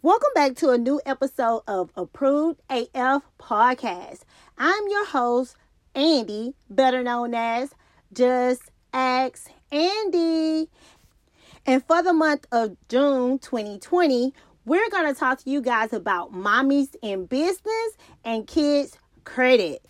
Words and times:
Welcome 0.00 0.30
back 0.32 0.54
to 0.58 0.70
a 0.70 0.78
new 0.78 1.00
episode 1.04 1.62
of 1.66 1.90
Approved 1.96 2.60
AF 2.70 3.24
Podcast. 3.40 4.20
I'm 4.56 4.88
your 4.88 5.04
host, 5.06 5.56
Andy, 5.92 6.54
better 6.70 7.02
known 7.02 7.34
as 7.34 7.74
Just 8.12 8.70
Ask 8.92 9.50
Andy. 9.72 10.68
And 11.66 11.84
for 11.84 12.00
the 12.04 12.12
month 12.12 12.46
of 12.52 12.76
June 12.88 13.40
2020, 13.40 14.32
we're 14.64 14.88
going 14.90 15.12
to 15.12 15.18
talk 15.18 15.40
to 15.40 15.50
you 15.50 15.60
guys 15.60 15.92
about 15.92 16.32
mommies 16.32 16.94
in 17.02 17.26
business 17.26 17.96
and 18.24 18.46
kids 18.46 18.96
credit. 19.24 19.84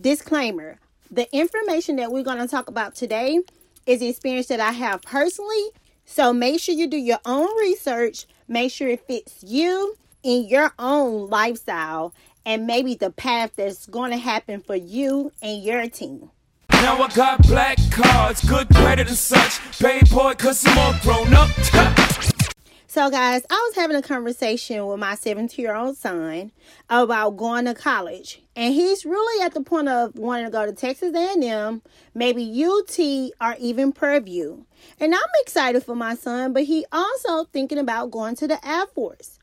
Disclaimer 0.00 0.78
the 1.10 1.28
information 1.36 1.96
that 1.96 2.10
we're 2.10 2.24
going 2.24 2.38
to 2.38 2.48
talk 2.48 2.68
about 2.68 2.94
today 2.94 3.40
is 3.86 4.00
the 4.00 4.08
experience 4.08 4.46
that 4.46 4.60
I 4.60 4.72
have 4.72 5.02
personally. 5.02 5.66
So 6.04 6.32
make 6.32 6.60
sure 6.60 6.74
you 6.74 6.86
do 6.86 6.96
your 6.96 7.18
own 7.24 7.48
research, 7.58 8.26
make 8.48 8.72
sure 8.72 8.88
it 8.88 9.06
fits 9.06 9.42
you 9.42 9.96
in 10.22 10.46
your 10.48 10.72
own 10.78 11.28
lifestyle, 11.28 12.14
and 12.46 12.66
maybe 12.66 12.94
the 12.94 13.10
path 13.10 13.52
that's 13.56 13.86
going 13.86 14.10
to 14.10 14.18
happen 14.18 14.60
for 14.60 14.76
you 14.76 15.32
and 15.42 15.62
your 15.62 15.88
team. 15.88 16.30
Now 16.70 17.00
I 17.00 17.08
got 17.08 17.42
black 17.46 17.78
cards, 17.90 18.44
good 18.44 18.68
credit 18.68 19.08
and 19.08 19.16
such. 19.16 19.60
Paid 19.78 20.10
boy, 20.10 20.34
cause 20.34 20.64
I'm 20.66 20.78
all 20.78 20.94
grown 21.02 21.32
up. 21.32 21.50
So, 22.94 23.10
guys, 23.10 23.42
I 23.50 23.54
was 23.54 23.74
having 23.74 23.96
a 23.96 24.02
conversation 24.02 24.86
with 24.86 25.00
my 25.00 25.16
17 25.16 25.60
year 25.60 25.74
old 25.74 25.96
son 25.96 26.52
about 26.88 27.36
going 27.36 27.64
to 27.64 27.74
college, 27.74 28.40
and 28.54 28.72
he's 28.72 29.04
really 29.04 29.44
at 29.44 29.52
the 29.52 29.62
point 29.62 29.88
of 29.88 30.14
wanting 30.14 30.44
to 30.44 30.52
go 30.52 30.64
to 30.64 30.70
Texas 30.70 31.12
A&M, 31.12 31.82
maybe 32.14 32.44
UT, 32.64 32.96
or 33.40 33.56
even 33.58 33.90
Purdue. 33.90 34.64
And 35.00 35.12
I'm 35.12 35.20
excited 35.40 35.82
for 35.82 35.96
my 35.96 36.14
son, 36.14 36.52
but 36.52 36.62
he 36.62 36.86
also 36.92 37.46
thinking 37.46 37.78
about 37.78 38.12
going 38.12 38.36
to 38.36 38.46
the 38.46 38.64
Air 38.64 38.86
Force. 38.86 39.40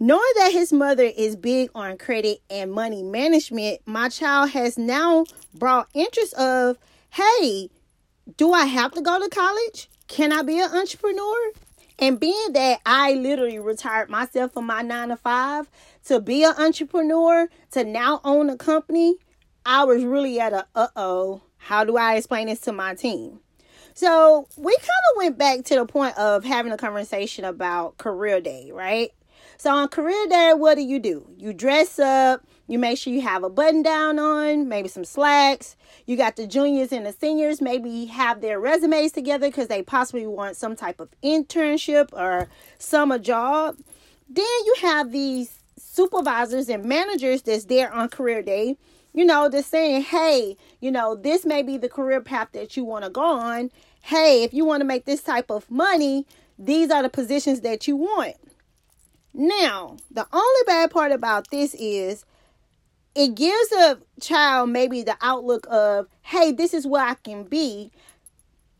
Knowing 0.00 0.32
that 0.38 0.50
his 0.50 0.72
mother 0.72 1.04
is 1.04 1.36
big 1.36 1.70
on 1.72 1.96
credit 1.96 2.38
and 2.50 2.72
money 2.72 3.04
management, 3.04 3.80
my 3.86 4.08
child 4.08 4.50
has 4.50 4.76
now 4.76 5.24
brought 5.54 5.88
interest 5.94 6.34
of, 6.34 6.78
hey, 7.10 7.70
do 8.36 8.52
I 8.52 8.66
have 8.66 8.90
to 8.94 9.02
go 9.02 9.20
to 9.20 9.28
college? 9.28 9.88
Can 10.08 10.32
I 10.32 10.42
be 10.42 10.58
an 10.58 10.72
entrepreneur? 10.72 11.52
And 11.98 12.20
being 12.20 12.52
that 12.52 12.80
I 12.84 13.14
literally 13.14 13.58
retired 13.58 14.10
myself 14.10 14.52
from 14.52 14.66
my 14.66 14.82
nine 14.82 15.08
to 15.08 15.16
five 15.16 15.70
to 16.04 16.20
be 16.20 16.44
an 16.44 16.54
entrepreneur, 16.58 17.48
to 17.72 17.84
now 17.84 18.20
own 18.22 18.50
a 18.50 18.56
company, 18.56 19.16
I 19.64 19.84
was 19.84 20.04
really 20.04 20.38
at 20.38 20.52
a 20.52 20.66
uh 20.74 20.88
oh, 20.94 21.42
how 21.56 21.84
do 21.84 21.96
I 21.96 22.16
explain 22.16 22.46
this 22.46 22.60
to 22.60 22.72
my 22.72 22.94
team? 22.94 23.40
So 23.94 24.46
we 24.58 24.76
kind 24.76 24.88
of 25.10 25.16
went 25.16 25.38
back 25.38 25.64
to 25.64 25.74
the 25.74 25.86
point 25.86 26.18
of 26.18 26.44
having 26.44 26.70
a 26.70 26.76
conversation 26.76 27.46
about 27.46 27.96
career 27.96 28.42
day, 28.42 28.70
right? 28.72 29.10
So 29.56 29.70
on 29.70 29.88
career 29.88 30.26
day, 30.28 30.52
what 30.54 30.74
do 30.74 30.82
you 30.82 30.98
do? 30.98 31.26
You 31.38 31.54
dress 31.54 31.98
up, 31.98 32.46
you 32.68 32.78
make 32.78 32.98
sure 32.98 33.12
you 33.12 33.20
have 33.22 33.44
a 33.44 33.50
button 33.50 33.82
down 33.82 34.18
on, 34.18 34.68
maybe 34.68 34.88
some 34.88 35.04
slacks. 35.04 35.76
You 36.04 36.16
got 36.16 36.36
the 36.36 36.46
juniors 36.46 36.92
and 36.92 37.06
the 37.06 37.12
seniors 37.12 37.60
maybe 37.60 38.06
have 38.06 38.40
their 38.40 38.58
resumes 38.58 39.12
together 39.12 39.48
because 39.48 39.68
they 39.68 39.82
possibly 39.82 40.26
want 40.26 40.56
some 40.56 40.76
type 40.76 41.00
of 41.00 41.08
internship 41.22 42.12
or 42.12 42.48
summer 42.78 43.18
job. 43.18 43.76
Then 44.28 44.44
you 44.44 44.74
have 44.82 45.12
these 45.12 45.60
supervisors 45.78 46.68
and 46.68 46.84
managers 46.84 47.42
that's 47.42 47.66
there 47.66 47.92
on 47.92 48.08
career 48.08 48.42
day, 48.42 48.76
you 49.16 49.24
know, 49.24 49.48
they're 49.48 49.62
saying, 49.62 50.02
hey, 50.02 50.58
you 50.80 50.90
know, 50.90 51.14
this 51.14 51.46
may 51.46 51.62
be 51.62 51.78
the 51.78 51.88
career 51.88 52.20
path 52.20 52.48
that 52.52 52.76
you 52.76 52.84
want 52.84 53.04
to 53.04 53.10
go 53.10 53.22
on. 53.22 53.70
Hey, 54.02 54.44
if 54.44 54.52
you 54.52 54.66
want 54.66 54.82
to 54.82 54.84
make 54.84 55.06
this 55.06 55.22
type 55.22 55.50
of 55.50 55.70
money, 55.70 56.26
these 56.58 56.90
are 56.90 57.02
the 57.02 57.08
positions 57.08 57.62
that 57.62 57.88
you 57.88 57.96
want. 57.96 58.36
Now, 59.32 59.96
the 60.10 60.26
only 60.32 60.60
bad 60.66 60.90
part 60.90 61.12
about 61.12 61.50
this 61.50 61.74
is 61.78 62.26
it 63.16 63.34
gives 63.34 63.72
a 63.72 63.98
child 64.20 64.68
maybe 64.68 65.02
the 65.02 65.16
outlook 65.22 65.66
of, 65.70 66.06
hey, 66.20 66.52
this 66.52 66.74
is 66.74 66.86
where 66.86 67.02
I 67.02 67.14
can 67.14 67.44
be. 67.44 67.90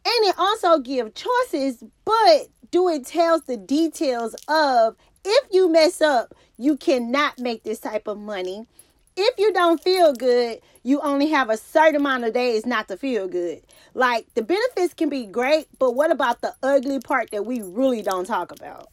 And 0.04 0.26
it 0.26 0.34
also 0.38 0.78
gives 0.78 1.20
choices, 1.20 1.82
but 2.04 2.48
do 2.70 2.88
it 2.90 3.06
tells 3.06 3.42
the 3.42 3.56
details 3.56 4.36
of 4.46 4.94
if 5.24 5.48
you 5.50 5.72
mess 5.72 6.02
up, 6.02 6.34
you 6.58 6.76
cannot 6.76 7.38
make 7.38 7.64
this 7.64 7.80
type 7.80 8.06
of 8.06 8.18
money. 8.18 8.66
If 9.16 9.38
you 9.38 9.54
don't 9.54 9.82
feel 9.82 10.12
good, 10.12 10.60
you 10.82 11.00
only 11.00 11.28
have 11.28 11.48
a 11.48 11.56
certain 11.56 11.96
amount 11.96 12.24
of 12.24 12.34
days 12.34 12.66
not 12.66 12.88
to 12.88 12.98
feel 12.98 13.26
good. 13.28 13.62
Like 13.94 14.26
the 14.34 14.42
benefits 14.42 14.92
can 14.92 15.08
be 15.08 15.24
great, 15.24 15.66
but 15.78 15.94
what 15.94 16.10
about 16.10 16.42
the 16.42 16.54
ugly 16.62 17.00
part 17.00 17.30
that 17.30 17.46
we 17.46 17.62
really 17.62 18.02
don't 18.02 18.26
talk 18.26 18.52
about? 18.52 18.88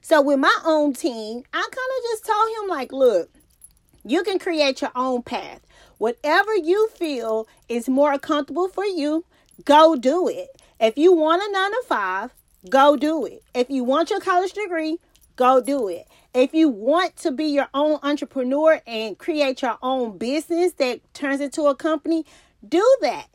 So 0.00 0.22
with 0.22 0.38
my 0.38 0.58
own 0.64 0.94
team, 0.94 1.42
I 1.52 1.60
kind 1.60 1.70
of 1.70 2.04
just 2.10 2.24
told 2.24 2.48
him 2.56 2.68
like, 2.68 2.90
look, 2.90 3.30
you 4.04 4.22
can 4.22 4.38
create 4.38 4.80
your 4.80 4.92
own 4.94 5.22
path. 5.22 5.60
Whatever 5.98 6.54
you 6.54 6.88
feel 6.88 7.46
is 7.68 7.88
more 7.88 8.18
comfortable 8.18 8.68
for 8.68 8.84
you, 8.84 9.24
go 9.64 9.96
do 9.96 10.28
it. 10.28 10.48
If 10.80 10.98
you 10.98 11.12
want 11.12 11.42
a 11.42 11.52
nine 11.52 11.70
to 11.70 11.82
five, 11.86 12.34
go 12.68 12.96
do 12.96 13.24
it. 13.24 13.42
If 13.54 13.70
you 13.70 13.84
want 13.84 14.10
your 14.10 14.20
college 14.20 14.52
degree, 14.52 14.98
go 15.36 15.60
do 15.60 15.88
it. 15.88 16.08
If 16.34 16.54
you 16.54 16.68
want 16.68 17.16
to 17.18 17.30
be 17.30 17.44
your 17.44 17.68
own 17.74 17.98
entrepreneur 18.02 18.80
and 18.86 19.18
create 19.18 19.62
your 19.62 19.78
own 19.82 20.18
business 20.18 20.72
that 20.74 21.00
turns 21.14 21.40
into 21.40 21.66
a 21.66 21.74
company, 21.74 22.24
do 22.66 22.84
that. 23.02 23.26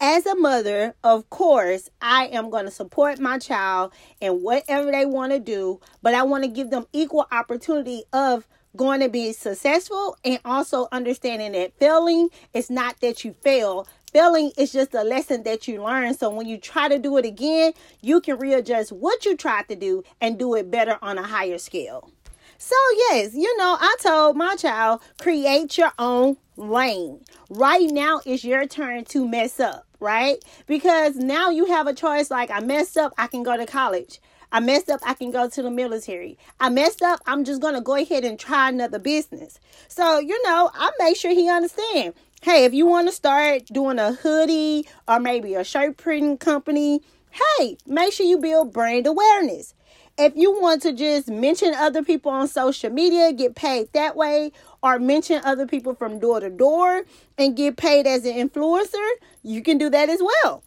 As 0.00 0.26
a 0.26 0.34
mother, 0.34 0.94
of 1.04 1.28
course, 1.30 1.88
I 2.00 2.26
am 2.26 2.50
going 2.50 2.64
to 2.64 2.70
support 2.70 3.18
my 3.18 3.38
child 3.38 3.92
in 4.20 4.42
whatever 4.42 4.90
they 4.90 5.06
want 5.06 5.32
to 5.32 5.38
do, 5.38 5.80
but 6.02 6.14
I 6.14 6.24
want 6.24 6.44
to 6.44 6.50
give 6.50 6.70
them 6.70 6.86
equal 6.92 7.26
opportunity 7.30 8.04
of 8.12 8.46
going 8.76 9.00
to 9.00 9.08
be 9.08 9.32
successful 9.32 10.16
and 10.24 10.40
also 10.44 10.88
understanding 10.92 11.52
that 11.52 11.78
failing 11.78 12.28
is 12.52 12.70
not 12.70 13.00
that 13.00 13.24
you 13.24 13.32
fail. 13.42 13.86
Failing 14.12 14.52
is 14.56 14.72
just 14.72 14.94
a 14.94 15.02
lesson 15.02 15.42
that 15.42 15.66
you 15.66 15.82
learn. 15.82 16.14
So 16.14 16.30
when 16.30 16.46
you 16.46 16.58
try 16.58 16.88
to 16.88 16.98
do 16.98 17.16
it 17.16 17.24
again, 17.24 17.72
you 18.00 18.20
can 18.20 18.38
readjust 18.38 18.92
what 18.92 19.24
you 19.24 19.36
tried 19.36 19.68
to 19.68 19.76
do 19.76 20.04
and 20.20 20.38
do 20.38 20.54
it 20.54 20.70
better 20.70 20.98
on 21.02 21.18
a 21.18 21.22
higher 21.22 21.58
scale. 21.58 22.10
So, 22.58 22.76
yes, 23.10 23.34
you 23.34 23.56
know, 23.58 23.76
I 23.78 23.96
told 24.00 24.36
my 24.36 24.54
child, 24.54 25.02
create 25.18 25.76
your 25.76 25.92
own 25.98 26.36
lane. 26.56 27.24
Right 27.50 27.90
now 27.90 28.20
is 28.24 28.44
your 28.44 28.66
turn 28.66 29.04
to 29.06 29.28
mess 29.28 29.58
up, 29.58 29.86
right? 29.98 30.36
Because 30.66 31.16
now 31.16 31.50
you 31.50 31.66
have 31.66 31.86
a 31.86 31.92
choice 31.92 32.30
like, 32.30 32.50
I 32.50 32.60
messed 32.60 32.96
up, 32.96 33.12
I 33.18 33.26
can 33.26 33.42
go 33.42 33.56
to 33.56 33.66
college. 33.66 34.20
I 34.52 34.60
messed 34.60 34.90
up, 34.90 35.00
I 35.04 35.14
can 35.14 35.30
go 35.30 35.48
to 35.48 35.62
the 35.62 35.70
military. 35.70 36.38
I 36.60 36.68
messed 36.68 37.02
up, 37.02 37.20
I'm 37.26 37.44
just 37.44 37.60
going 37.60 37.74
to 37.74 37.80
go 37.80 37.96
ahead 37.96 38.24
and 38.24 38.38
try 38.38 38.68
another 38.68 38.98
business. 38.98 39.58
So, 39.88 40.18
you 40.18 40.40
know, 40.44 40.70
I 40.72 40.90
make 40.98 41.16
sure 41.16 41.32
he 41.32 41.48
understand. 41.48 42.14
Hey, 42.42 42.64
if 42.64 42.74
you 42.74 42.86
want 42.86 43.08
to 43.08 43.12
start 43.12 43.66
doing 43.66 43.98
a 43.98 44.12
hoodie 44.12 44.86
or 45.08 45.18
maybe 45.18 45.54
a 45.54 45.64
shirt 45.64 45.96
printing 45.96 46.38
company, 46.38 47.00
hey, 47.30 47.78
make 47.86 48.12
sure 48.12 48.26
you 48.26 48.38
build 48.38 48.72
brand 48.72 49.06
awareness. 49.06 49.74
If 50.16 50.36
you 50.36 50.52
want 50.60 50.82
to 50.82 50.92
just 50.92 51.28
mention 51.28 51.74
other 51.74 52.04
people 52.04 52.30
on 52.30 52.46
social 52.46 52.90
media, 52.90 53.32
get 53.32 53.56
paid 53.56 53.92
that 53.94 54.14
way, 54.14 54.52
or 54.80 55.00
mention 55.00 55.40
other 55.44 55.66
people 55.66 55.94
from 55.94 56.20
door 56.20 56.38
to 56.38 56.50
door 56.50 57.02
and 57.36 57.56
get 57.56 57.76
paid 57.76 58.06
as 58.06 58.24
an 58.24 58.34
influencer, 58.34 59.08
you 59.42 59.60
can 59.62 59.78
do 59.78 59.90
that 59.90 60.08
as 60.08 60.20
well 60.22 60.62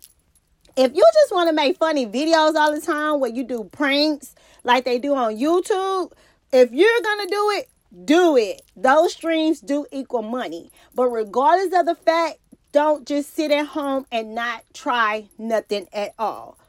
if 0.77 0.95
you 0.95 1.03
just 1.13 1.33
want 1.33 1.49
to 1.49 1.53
make 1.53 1.77
funny 1.77 2.05
videos 2.05 2.55
all 2.55 2.71
the 2.71 2.79
time 2.79 3.19
where 3.19 3.31
you 3.31 3.43
do 3.43 3.63
pranks 3.63 4.35
like 4.63 4.85
they 4.85 4.99
do 4.99 5.15
on 5.15 5.35
YouTube, 5.35 6.11
if 6.53 6.71
you're 6.71 7.01
going 7.01 7.27
to 7.27 7.33
do 7.33 7.51
it, 7.55 7.69
do 8.05 8.37
it. 8.37 8.61
Those 8.75 9.13
streams 9.13 9.59
do 9.59 9.87
equal 9.91 10.21
money. 10.21 10.71
But 10.93 11.07
regardless 11.07 11.77
of 11.77 11.87
the 11.87 11.95
fact, 11.95 12.37
don't 12.71 13.07
just 13.07 13.33
sit 13.33 13.49
at 13.49 13.65
home 13.65 14.05
and 14.11 14.35
not 14.35 14.63
try 14.73 15.29
nothing 15.39 15.87
at 15.91 16.13
all. 16.19 16.59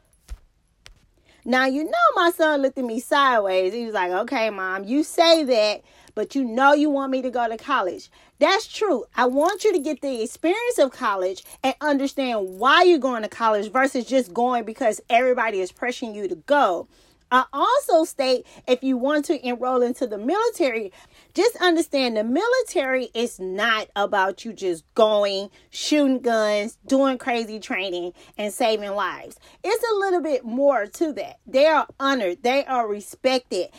Now, 1.45 1.67
you 1.67 1.83
know, 1.83 1.91
my 2.15 2.31
son 2.31 2.63
looked 2.63 2.79
at 2.79 2.85
me 2.85 2.99
sideways. 2.99 3.73
He 3.73 3.85
was 3.85 3.93
like, 3.93 4.11
okay, 4.11 4.49
mom, 4.49 4.85
you 4.85 5.03
say 5.03 5.43
that, 5.43 5.81
but 6.15 6.35
you 6.35 6.43
know 6.43 6.73
you 6.73 6.89
want 6.89 7.11
me 7.11 7.21
to 7.21 7.29
go 7.29 7.47
to 7.47 7.57
college. 7.57 8.09
That's 8.39 8.67
true. 8.67 9.05
I 9.15 9.25
want 9.25 9.63
you 9.63 9.73
to 9.73 9.79
get 9.79 10.01
the 10.01 10.23
experience 10.23 10.77
of 10.77 10.91
college 10.91 11.43
and 11.63 11.75
understand 11.81 12.59
why 12.59 12.83
you're 12.83 12.97
going 12.97 13.23
to 13.23 13.29
college 13.29 13.71
versus 13.71 14.05
just 14.05 14.33
going 14.33 14.63
because 14.63 15.01
everybody 15.09 15.59
is 15.59 15.71
pressuring 15.71 16.15
you 16.15 16.27
to 16.27 16.35
go. 16.35 16.87
I 17.31 17.45
also 17.53 18.05
state 18.05 18.47
if 18.67 18.83
you 18.83 18.97
want 18.97 19.25
to 19.25 19.47
enroll 19.47 19.83
into 19.83 20.07
the 20.07 20.17
military, 20.17 20.91
just 21.35 21.55
understand 21.57 22.17
the 22.17 22.23
military 22.23 23.09
is 23.13 23.39
not 23.39 23.87
about 23.95 24.45
you 24.45 24.53
just 24.53 24.83
going, 24.95 25.51
shooting 25.69 26.21
guns, 26.21 26.77
doing 26.87 27.19
crazy 27.19 27.59
training, 27.59 28.13
and 28.37 28.51
saving 28.51 28.91
lives. 28.91 29.37
It's 29.63 29.83
a 29.91 29.99
little 29.99 30.21
bit 30.21 30.43
more 30.43 30.87
to 30.87 31.13
that. 31.13 31.37
They 31.45 31.67
are 31.67 31.87
honored, 31.99 32.41
they 32.41 32.65
are 32.65 32.87
respected, 32.87 33.69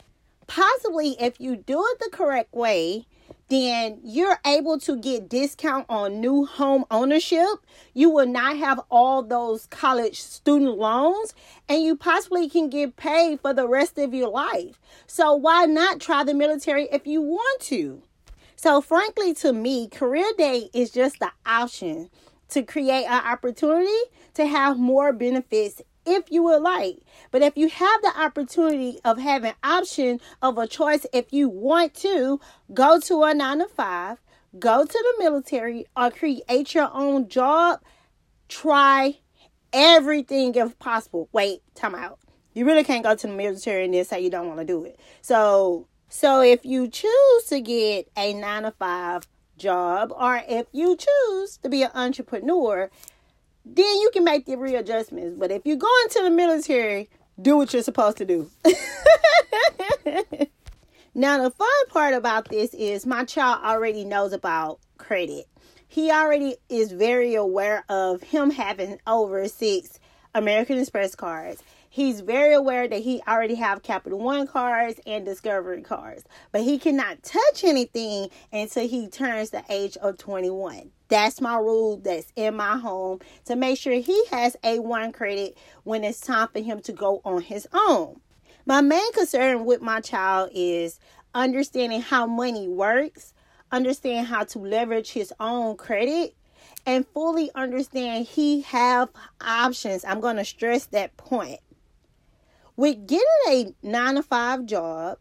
possibly 0.51 1.15
if 1.21 1.41
you 1.41 1.55
do 1.55 1.81
it 1.81 1.99
the 2.01 2.11
correct 2.11 2.53
way 2.53 3.07
then 3.51 4.01
you're 4.03 4.39
able 4.45 4.79
to 4.79 4.97
get 4.97 5.29
discount 5.29 5.85
on 5.89 6.21
new 6.21 6.47
home 6.47 6.85
ownership. 6.89 7.49
You 7.95 8.09
will 8.09 8.27
not 8.27 8.57
have 8.57 8.81
all 8.91 9.25
those 9.25 9.67
college 9.67 10.21
student 10.21 10.79
loans 10.79 11.35
and 11.69 11.83
you 11.83 11.97
possibly 11.97 12.49
can 12.49 12.69
get 12.69 12.95
paid 12.95 13.41
for 13.41 13.53
the 13.53 13.67
rest 13.67 13.99
of 13.99 14.15
your 14.15 14.29
life. 14.29 14.81
So 15.09 15.35
why 15.35 15.67
not 15.67 16.01
try 16.01 16.23
the 16.23 16.35
military 16.35 16.89
if 16.93 17.09
you 17.09 17.23
want 17.23 17.61
to? 17.63 18.03
So 18.55 18.81
frankly 18.81 19.35
to 19.35 19.53
me, 19.53 19.89
career 19.89 20.31
day 20.39 20.69
is 20.73 20.91
just 20.91 21.19
the 21.19 21.33
option 21.45 22.09
to 22.51 22.63
create 22.63 23.05
an 23.05 23.25
opportunity 23.25 23.91
to 24.35 24.47
have 24.47 24.79
more 24.79 25.13
benefits 25.13 25.83
if 26.07 26.31
you 26.31 26.43
would 26.45 26.63
like. 26.63 26.99
But 27.31 27.43
if 27.43 27.57
you 27.57 27.69
have 27.69 28.03
the 28.03 28.13
opportunity 28.21 28.99
of 29.05 29.19
having 29.19 29.55
option 29.63 30.21
of 30.43 30.59
a 30.59 30.67
choice 30.67 31.07
if 31.13 31.33
you 31.33 31.49
want 31.49 31.95
to 31.97 32.41
go 32.73 33.01
to 33.01 33.23
a 33.25 33.35
9 33.35 33.59
to 33.59 33.69
5, 33.69 34.19
go 34.59 34.85
to 34.85 34.93
the 35.19 35.25
military 35.25 35.87
or 35.97 36.11
create 36.11 36.75
your 36.75 36.91
own 36.93 37.29
job, 37.29 37.81
try 38.49 39.19
everything 39.73 40.55
if 40.55 40.79
possible. 40.79 41.29
Wait, 41.33 41.63
time 41.75 41.95
out. 41.95 42.19
You 42.53 42.67
really 42.67 42.85
can't 42.85 43.05
go 43.05 43.15
to 43.15 43.27
the 43.27 43.33
military 43.33 43.85
and 43.85 43.95
then 43.95 44.05
say 44.05 44.21
you 44.21 44.31
don't 44.31 44.49
want 44.49 44.59
to 44.59 44.67
do 44.67 44.85
it. 44.85 44.99
So 45.23 45.87
so 46.09 46.43
if 46.43 46.65
you 46.65 46.89
choose 46.89 47.45
to 47.49 47.61
get 47.61 48.11
a 48.17 48.35
9 48.35 48.63
to 48.65 48.73
5 48.73 49.29
job 49.57 50.13
or 50.17 50.43
if 50.49 50.67
you 50.73 50.97
choose 50.97 51.59
to 51.59 51.69
be 51.69 51.85
an 51.85 51.91
entrepreneur, 51.95 52.91
then 53.77 54.01
you 54.01 54.11
can 54.13 54.25
make 54.25 54.47
the 54.47 54.57
readjustments. 54.57 55.37
But 55.39 55.51
if 55.51 55.63
you 55.65 55.77
go 55.77 55.89
into 56.05 56.23
the 56.23 56.31
military, 56.31 57.09
do 57.41 57.57
what 57.57 57.73
you're 57.73 57.83
supposed 57.83 58.17
to 58.19 58.25
do. 58.25 58.51
now, 61.15 61.43
the 61.43 61.51
fun 61.51 61.87
part 61.89 62.15
about 62.15 62.49
this 62.49 62.75
is 62.75 63.07
my 63.07 63.25
child 63.25 63.65
already 63.65 64.05
knows 64.05 64.33
about 64.33 64.81
credit. 64.99 65.47
He 65.87 66.11
already 66.11 66.57
is 66.69 66.93
very 66.93 67.35
aware 67.35 67.85
of 67.89 68.23
him 68.23 68.51
having 68.51 68.99
over 69.07 69.47
six 69.49 69.99
American 70.35 70.79
Express 70.79 71.15
cards 71.15 71.63
he's 71.91 72.21
very 72.21 72.55
aware 72.55 72.89
that 72.89 73.03
he 73.03 73.21
already 73.29 73.57
have 73.57 73.83
Capital 73.83 74.19
One 74.19 74.47
cards 74.47 75.01
and 75.07 75.25
Discovery 75.25 75.83
cards, 75.83 76.25
but 76.53 76.63
he 76.63 76.79
cannot 76.79 77.23
touch 77.23 77.65
anything 77.65 78.31
until 78.53 78.89
he 78.89 79.09
turns 79.09 79.51
the 79.51 79.65
age 79.69 79.97
of 79.99 80.17
21. 80.17 80.93
That's 81.09 81.41
my 81.41 81.57
rule 81.57 81.97
that's 81.97 82.33
in 82.37 82.55
my 82.55 82.79
home 82.79 83.19
to 83.47 83.57
make 83.57 83.77
sure 83.77 83.95
he 83.95 84.25
has 84.31 84.57
A1 84.63 85.13
credit 85.13 85.59
when 85.83 86.05
it's 86.05 86.21
time 86.21 86.49
for 86.53 86.61
him 86.61 86.81
to 86.83 86.93
go 86.93 87.21
on 87.25 87.43
his 87.43 87.67
own. 87.73 88.21
My 88.65 88.81
main 88.81 89.13
concern 89.13 89.65
with 89.65 89.83
my 89.83 90.01
child 90.01 90.51
is 90.55 91.01
understanding 91.35 92.01
how 92.01 92.27
money 92.27 92.69
works, 92.69 93.35
understand 93.73 94.29
how 94.29 94.45
to 94.45 94.61
leverage 94.61 95.11
his 95.11 95.33
own 95.41 95.77
credit, 95.77 96.37
and 96.87 97.07
fully 97.09 97.51
understand 97.57 98.27
he 98.27 98.61
have 98.63 99.09
options. 99.41 100.05
I'm 100.05 100.21
going 100.21 100.37
to 100.37 100.45
stress 100.45 100.87
that 100.87 101.17
point 101.17 101.59
with 102.81 103.07
getting 103.07 103.27
a 103.47 103.75
nine 103.83 104.15
to 104.15 104.23
five 104.23 104.65
job, 104.65 105.19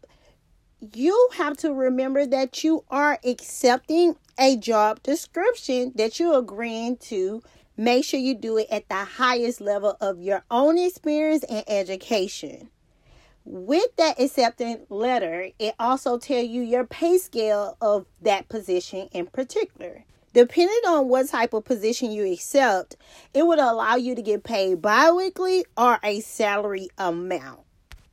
you 0.94 1.28
have 1.34 1.58
to 1.58 1.74
remember 1.74 2.24
that 2.24 2.64
you 2.64 2.82
are 2.88 3.18
accepting 3.22 4.16
a 4.38 4.56
job 4.56 5.02
description 5.02 5.92
that 5.94 6.18
you're 6.18 6.38
agreeing 6.38 6.96
to. 6.96 7.42
Make 7.76 8.06
sure 8.06 8.18
you 8.18 8.34
do 8.34 8.56
it 8.56 8.68
at 8.70 8.88
the 8.88 9.04
highest 9.04 9.60
level 9.60 9.94
of 10.00 10.22
your 10.22 10.42
own 10.50 10.78
experience 10.78 11.44
and 11.44 11.62
education. 11.68 12.70
With 13.44 13.94
that 13.96 14.18
acceptance 14.18 14.86
letter, 14.88 15.50
it 15.58 15.74
also 15.78 16.16
tell 16.16 16.42
you 16.42 16.62
your 16.62 16.86
pay 16.86 17.18
scale 17.18 17.76
of 17.82 18.06
that 18.22 18.48
position 18.48 19.10
in 19.12 19.26
particular. 19.26 20.06
Depending 20.32 20.82
on 20.86 21.08
what 21.08 21.28
type 21.28 21.52
of 21.54 21.64
position 21.64 22.12
you 22.12 22.24
accept, 22.32 22.94
it 23.34 23.44
would 23.44 23.58
allow 23.58 23.96
you 23.96 24.14
to 24.14 24.22
get 24.22 24.44
paid 24.44 24.80
bi 24.80 25.10
weekly 25.10 25.64
or 25.76 25.98
a 26.04 26.20
salary 26.20 26.88
amount. 26.98 27.60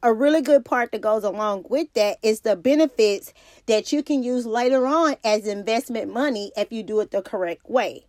A 0.01 0.11
really 0.11 0.41
good 0.41 0.65
part 0.65 0.91
that 0.91 1.01
goes 1.01 1.23
along 1.23 1.65
with 1.69 1.93
that 1.93 2.17
is 2.23 2.39
the 2.39 2.55
benefits 2.55 3.33
that 3.67 3.91
you 3.93 4.01
can 4.01 4.23
use 4.23 4.47
later 4.47 4.87
on 4.87 5.15
as 5.23 5.45
investment 5.45 6.11
money 6.11 6.51
if 6.57 6.71
you 6.71 6.81
do 6.81 6.99
it 7.01 7.11
the 7.11 7.21
correct 7.21 7.69
way. 7.69 8.05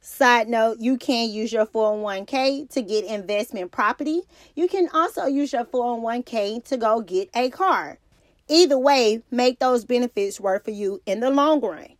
Side 0.00 0.48
note, 0.48 0.78
you 0.80 0.96
can 0.96 1.30
use 1.30 1.52
your 1.52 1.66
401k 1.66 2.70
to 2.70 2.82
get 2.82 3.04
investment 3.04 3.70
property. 3.70 4.22
You 4.54 4.66
can 4.66 4.88
also 4.94 5.26
use 5.26 5.52
your 5.52 5.64
401k 5.64 6.64
to 6.64 6.76
go 6.78 7.02
get 7.02 7.28
a 7.34 7.50
car. 7.50 7.98
Either 8.48 8.78
way, 8.78 9.22
make 9.30 9.58
those 9.58 9.84
benefits 9.84 10.40
work 10.40 10.64
for 10.64 10.70
you 10.70 11.02
in 11.06 11.20
the 11.20 11.30
long 11.30 11.60
run. 11.60 11.96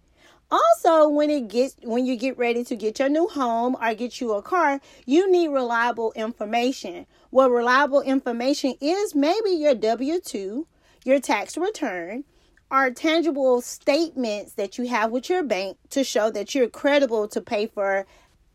Also, 0.53 1.09
when 1.09 1.31
it 1.31 1.49
gets 1.49 1.77
when 1.83 2.05
you 2.05 2.15
get 2.15 2.37
ready 2.37 2.63
to 2.63 2.77
get 2.77 2.99
your 2.99 3.09
new 3.09 3.27
home 3.27 3.75
or 3.81 3.95
get 3.95 4.21
you 4.21 4.35
a 4.35 4.43
car, 4.43 4.83
you 5.07 5.31
need 5.33 5.49
reliable 5.49 6.13
information. 6.15 7.07
What 7.31 7.51
reliable 7.51 8.03
information 8.03 8.75
is 8.79 9.15
maybe 9.15 9.49
your 9.53 9.75
W2, 9.75 10.67
your 11.07 11.21
tax 11.21 11.57
return, 11.57 12.25
or 12.71 12.91
tangible 12.91 13.63
statements 13.63 14.53
that 14.53 14.77
you 14.77 14.89
have 14.89 15.11
with 15.11 15.31
your 15.31 15.43
bank 15.43 15.79
to 15.89 16.05
show 16.05 16.31
that 16.33 16.55
you're 16.55 16.69
credible 16.69 17.29
to 17.29 17.41
pay 17.41 17.67
for 17.67 18.05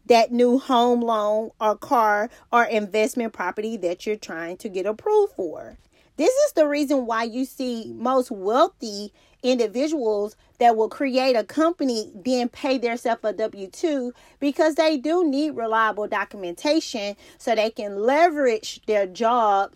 that 0.05 0.31
new 0.31 0.59
home 0.59 1.01
loan 1.01 1.49
or 1.59 1.75
car 1.75 2.29
or 2.53 2.65
investment 2.65 3.33
property 3.33 3.75
that 3.75 4.05
you're 4.05 4.15
trying 4.15 4.57
to 4.57 4.69
get 4.69 4.85
approved 4.85 5.33
for. 5.33 5.79
This 6.17 6.33
is 6.33 6.53
the 6.53 6.67
reason 6.67 7.07
why 7.07 7.23
you 7.23 7.43
see 7.43 7.91
most 7.95 8.29
wealthy 8.29 9.13
individuals 9.43 10.35
that 10.59 10.75
will 10.75 10.89
create 10.89 11.35
a 11.35 11.43
company 11.43 12.11
then 12.15 12.49
pay 12.49 12.77
themselves 12.77 13.21
a 13.23 13.33
W 13.33 13.67
2 13.67 14.13
because 14.39 14.75
they 14.75 14.97
do 14.97 15.27
need 15.27 15.51
reliable 15.51 16.07
documentation 16.07 17.15
so 17.37 17.55
they 17.55 17.69
can 17.69 17.97
leverage 17.97 18.81
their 18.85 19.05
job 19.05 19.73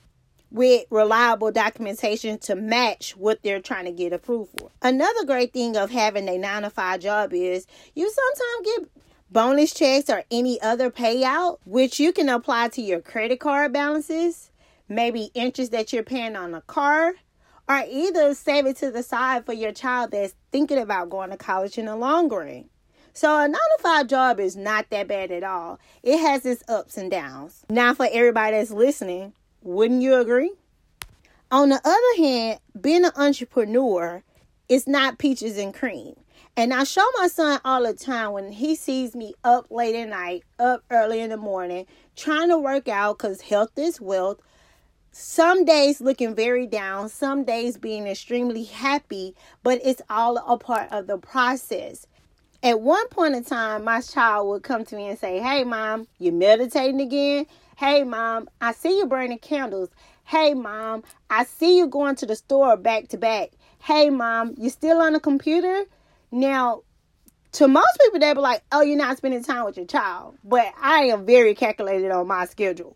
with 0.49 0.85
reliable 0.89 1.51
documentation 1.51 2.37
to 2.37 2.55
match 2.55 3.15
what 3.15 3.41
they're 3.41 3.61
trying 3.61 3.85
to 3.85 3.91
get 3.91 4.11
approved 4.11 4.51
for. 4.59 4.69
Another 4.81 5.25
great 5.25 5.53
thing 5.53 5.77
of 5.77 5.91
having 5.91 6.27
a 6.27 6.37
9 6.37 6.63
to 6.63 6.69
5 6.69 6.99
job 6.99 7.33
is 7.33 7.65
you 7.95 8.09
sometimes 8.09 8.65
get 8.65 9.03
bonus 9.31 9.73
checks 9.73 10.09
or 10.09 10.23
any 10.29 10.59
other 10.61 10.91
payout 10.91 11.59
which 11.63 12.01
you 12.01 12.11
can 12.11 12.27
apply 12.27 12.67
to 12.67 12.81
your 12.81 12.99
credit 12.99 13.39
card 13.39 13.71
balances 13.71 14.51
maybe 14.91 15.31
interest 15.33 15.71
that 15.71 15.93
you're 15.93 16.03
paying 16.03 16.35
on 16.35 16.53
a 16.53 16.61
car, 16.61 17.13
or 17.67 17.83
either 17.89 18.33
save 18.33 18.65
it 18.65 18.77
to 18.77 18.91
the 18.91 19.03
side 19.03 19.45
for 19.45 19.53
your 19.53 19.71
child 19.71 20.11
that's 20.11 20.35
thinking 20.51 20.77
about 20.77 21.09
going 21.09 21.29
to 21.29 21.37
college 21.37 21.77
in 21.77 21.85
the 21.85 21.95
long 21.95 22.29
run. 22.29 22.69
So 23.13 23.37
a 23.37 23.47
nine 23.47 23.53
to 23.53 23.77
five 23.81 24.07
job 24.07 24.39
is 24.39 24.55
not 24.55 24.89
that 24.89 25.07
bad 25.07 25.31
at 25.31 25.43
all. 25.43 25.79
It 26.01 26.17
has 26.19 26.45
its 26.45 26.63
ups 26.69 26.97
and 26.97 27.11
downs. 27.11 27.65
Now, 27.69 27.93
for 27.93 28.07
everybody 28.11 28.57
that's 28.57 28.71
listening, 28.71 29.33
wouldn't 29.61 30.01
you 30.01 30.15
agree? 30.15 30.51
On 31.51 31.69
the 31.69 31.81
other 31.83 32.23
hand, 32.23 32.59
being 32.79 33.03
an 33.03 33.11
entrepreneur 33.17 34.23
is 34.69 34.87
not 34.87 35.17
peaches 35.17 35.57
and 35.57 35.73
cream. 35.73 36.15
And 36.55 36.73
I 36.73 36.83
show 36.83 37.05
my 37.17 37.27
son 37.27 37.59
all 37.63 37.83
the 37.83 37.93
time 37.93 38.31
when 38.31 38.51
he 38.51 38.75
sees 38.75 39.15
me 39.15 39.33
up 39.43 39.67
late 39.69 39.95
at 39.95 40.09
night, 40.09 40.43
up 40.59 40.83
early 40.89 41.19
in 41.19 41.29
the 41.29 41.37
morning, 41.37 41.85
trying 42.15 42.49
to 42.49 42.57
work 42.57 42.87
out 42.87 43.17
because 43.17 43.41
health 43.41 43.77
is 43.77 43.99
wealth, 43.99 44.39
some 45.11 45.65
days 45.65 45.99
looking 45.99 46.33
very 46.35 46.65
down, 46.65 47.09
some 47.09 47.43
days 47.43 47.77
being 47.77 48.07
extremely 48.07 48.63
happy, 48.63 49.35
but 49.61 49.81
it's 49.83 50.01
all 50.09 50.37
a 50.37 50.57
part 50.57 50.89
of 50.91 51.07
the 51.07 51.17
process. 51.17 52.07
At 52.63 52.79
one 52.79 53.07
point 53.09 53.35
in 53.35 53.43
time, 53.43 53.83
my 53.83 54.01
child 54.01 54.47
would 54.47 54.63
come 54.63 54.85
to 54.85 54.95
me 54.95 55.09
and 55.09 55.19
say, 55.19 55.39
Hey, 55.39 55.65
mom, 55.65 56.07
you 56.19 56.31
meditating 56.31 57.01
again? 57.01 57.45
Hey, 57.75 58.03
mom, 58.03 58.49
I 58.61 58.71
see 58.71 58.99
you 58.99 59.05
burning 59.05 59.39
candles. 59.39 59.89
Hey, 60.23 60.53
mom, 60.53 61.03
I 61.29 61.43
see 61.43 61.77
you 61.77 61.87
going 61.87 62.15
to 62.17 62.25
the 62.25 62.35
store 62.35 62.77
back 62.77 63.09
to 63.09 63.17
back. 63.17 63.49
Hey, 63.79 64.09
mom, 64.09 64.55
you 64.57 64.69
still 64.69 65.01
on 65.01 65.13
the 65.13 65.19
computer? 65.19 65.85
Now, 66.31 66.83
to 67.53 67.67
most 67.67 67.99
people, 68.01 68.19
they'd 68.19 68.33
be 68.33 68.39
like, 68.39 68.63
Oh, 68.71 68.81
you're 68.81 68.97
not 68.97 69.17
spending 69.17 69.43
time 69.43 69.65
with 69.65 69.75
your 69.75 69.87
child. 69.87 70.37
But 70.43 70.71
I 70.81 71.05
am 71.05 71.25
very 71.25 71.53
calculated 71.53 72.11
on 72.11 72.27
my 72.27 72.45
schedule. 72.45 72.95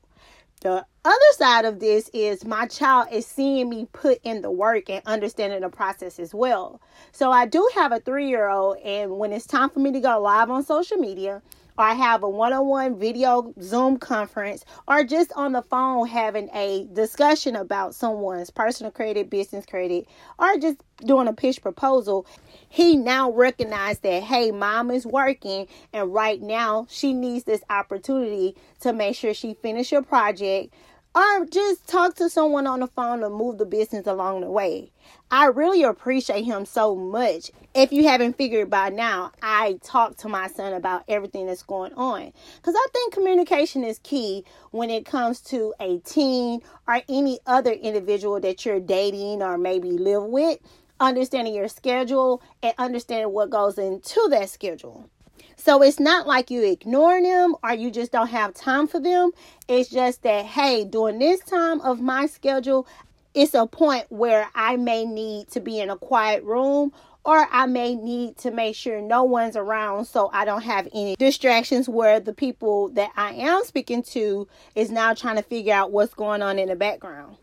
The 0.61 0.85
other 1.05 1.33
side 1.33 1.65
of 1.65 1.79
this 1.79 2.09
is 2.13 2.45
my 2.45 2.65
child 2.65 3.09
is 3.11 3.27
seeing 3.27 3.69
me 3.69 3.87
put 3.93 4.19
in 4.23 4.41
the 4.41 4.49
work 4.49 4.89
and 4.89 5.01
understanding 5.05 5.61
the 5.61 5.69
process 5.69 6.19
as 6.19 6.33
well. 6.33 6.81
So 7.11 7.31
I 7.31 7.45
do 7.45 7.69
have 7.75 7.91
a 7.91 7.99
three 7.99 8.27
year 8.27 8.49
old, 8.49 8.77
and 8.79 9.17
when 9.17 9.31
it's 9.31 9.45
time 9.45 9.69
for 9.69 9.79
me 9.79 9.91
to 9.91 9.99
go 9.99 10.19
live 10.19 10.49
on 10.49 10.63
social 10.63 10.97
media, 10.97 11.41
or 11.77 11.85
I 11.85 11.93
have 11.93 12.23
a 12.23 12.29
one 12.29 12.53
on 12.53 12.65
one 12.65 12.97
video 12.97 13.53
Zoom 13.61 13.97
conference, 13.97 14.65
or 14.87 15.03
just 15.03 15.31
on 15.35 15.51
the 15.51 15.61
phone 15.61 16.07
having 16.07 16.49
a 16.53 16.87
discussion 16.93 17.55
about 17.55 17.93
someone's 17.93 18.49
personal 18.49 18.91
credit, 18.91 19.29
business 19.29 19.65
credit, 19.65 20.07
or 20.39 20.57
just 20.57 20.77
doing 21.05 21.27
a 21.27 21.33
pitch 21.33 21.61
proposal, 21.61 22.25
he 22.69 22.95
now 22.95 23.29
recognized 23.31 24.03
that, 24.03 24.23
hey, 24.23 24.51
mom 24.51 24.89
is 24.89 25.05
working, 25.05 25.67
and 25.93 26.13
right 26.13 26.41
now 26.41 26.87
she 26.89 27.13
needs 27.13 27.43
this 27.43 27.61
opportunity 27.69 28.55
to 28.79 28.93
make 28.93 29.15
sure 29.15 29.33
she 29.33 29.53
finish 29.55 29.91
a 29.91 30.01
project 30.01 30.73
or 31.15 31.45
just 31.45 31.87
talk 31.87 32.15
to 32.15 32.29
someone 32.29 32.67
on 32.67 32.81
the 32.81 32.87
phone 32.87 33.21
to 33.21 33.29
move 33.29 33.57
the 33.57 33.65
business 33.65 34.05
along 34.05 34.41
the 34.41 34.51
way. 34.51 34.91
I 35.31 35.45
really 35.45 35.81
appreciate 35.83 36.43
him 36.43 36.65
so 36.65 36.93
much. 36.93 37.51
If 37.73 37.93
you 37.93 38.03
haven't 38.07 38.37
figured 38.37 38.69
by 38.69 38.89
now, 38.89 39.31
I 39.41 39.79
talk 39.81 40.17
to 40.17 40.29
my 40.29 40.47
son 40.47 40.73
about 40.73 41.05
everything 41.07 41.47
that's 41.47 41.63
going 41.63 41.93
on. 41.93 42.33
Because 42.57 42.75
I 42.75 42.87
think 42.91 43.13
communication 43.13 43.85
is 43.85 43.99
key 43.99 44.43
when 44.71 44.89
it 44.89 45.05
comes 45.05 45.39
to 45.41 45.73
a 45.79 45.99
teen 45.99 46.61
or 46.87 47.01
any 47.07 47.39
other 47.45 47.71
individual 47.71 48.41
that 48.41 48.65
you're 48.65 48.81
dating 48.81 49.41
or 49.41 49.57
maybe 49.57 49.91
live 49.91 50.23
with. 50.23 50.59
Understanding 50.99 51.53
your 51.53 51.69
schedule 51.69 52.41
and 52.61 52.73
understanding 52.77 53.31
what 53.31 53.49
goes 53.49 53.77
into 53.77 54.27
that 54.29 54.49
schedule. 54.49 55.09
So 55.57 55.81
it's 55.81 55.99
not 55.99 56.27
like 56.27 56.51
you 56.51 56.63
ignore 56.63 57.21
them 57.21 57.55
or 57.63 57.73
you 57.73 57.89
just 57.91 58.11
don't 58.11 58.27
have 58.27 58.53
time 58.53 58.87
for 58.87 58.99
them. 58.99 59.31
It's 59.67 59.89
just 59.89 60.23
that, 60.23 60.45
hey, 60.45 60.85
during 60.85 61.19
this 61.19 61.39
time 61.41 61.81
of 61.81 62.01
my 62.01 62.27
schedule, 62.27 62.87
it's 63.33 63.53
a 63.53 63.65
point 63.65 64.05
where 64.09 64.49
I 64.55 64.77
may 64.77 65.05
need 65.05 65.49
to 65.51 65.59
be 65.59 65.79
in 65.79 65.89
a 65.89 65.97
quiet 65.97 66.43
room 66.43 66.91
or 67.25 67.47
I 67.51 67.65
may 67.65 67.95
need 67.95 68.37
to 68.37 68.51
make 68.51 68.75
sure 68.75 69.01
no 69.01 69.23
one's 69.23 69.55
around 69.55 70.05
so 70.05 70.29
I 70.31 70.45
don't 70.45 70.61
have 70.61 70.87
any 70.93 71.15
distractions 71.15 71.89
where 71.89 72.19
the 72.19 72.33
people 72.33 72.89
that 72.89 73.11
I 73.17 73.33
am 73.33 73.63
speaking 73.65 74.03
to 74.03 74.47
is 74.75 74.91
now 74.91 75.13
trying 75.15 75.37
to 75.37 75.41
figure 75.41 75.73
out 75.73 75.91
what's 75.91 76.13
going 76.13 76.43
on 76.43 76.59
in 76.59 76.69
the 76.69 76.75
background. 76.75 77.37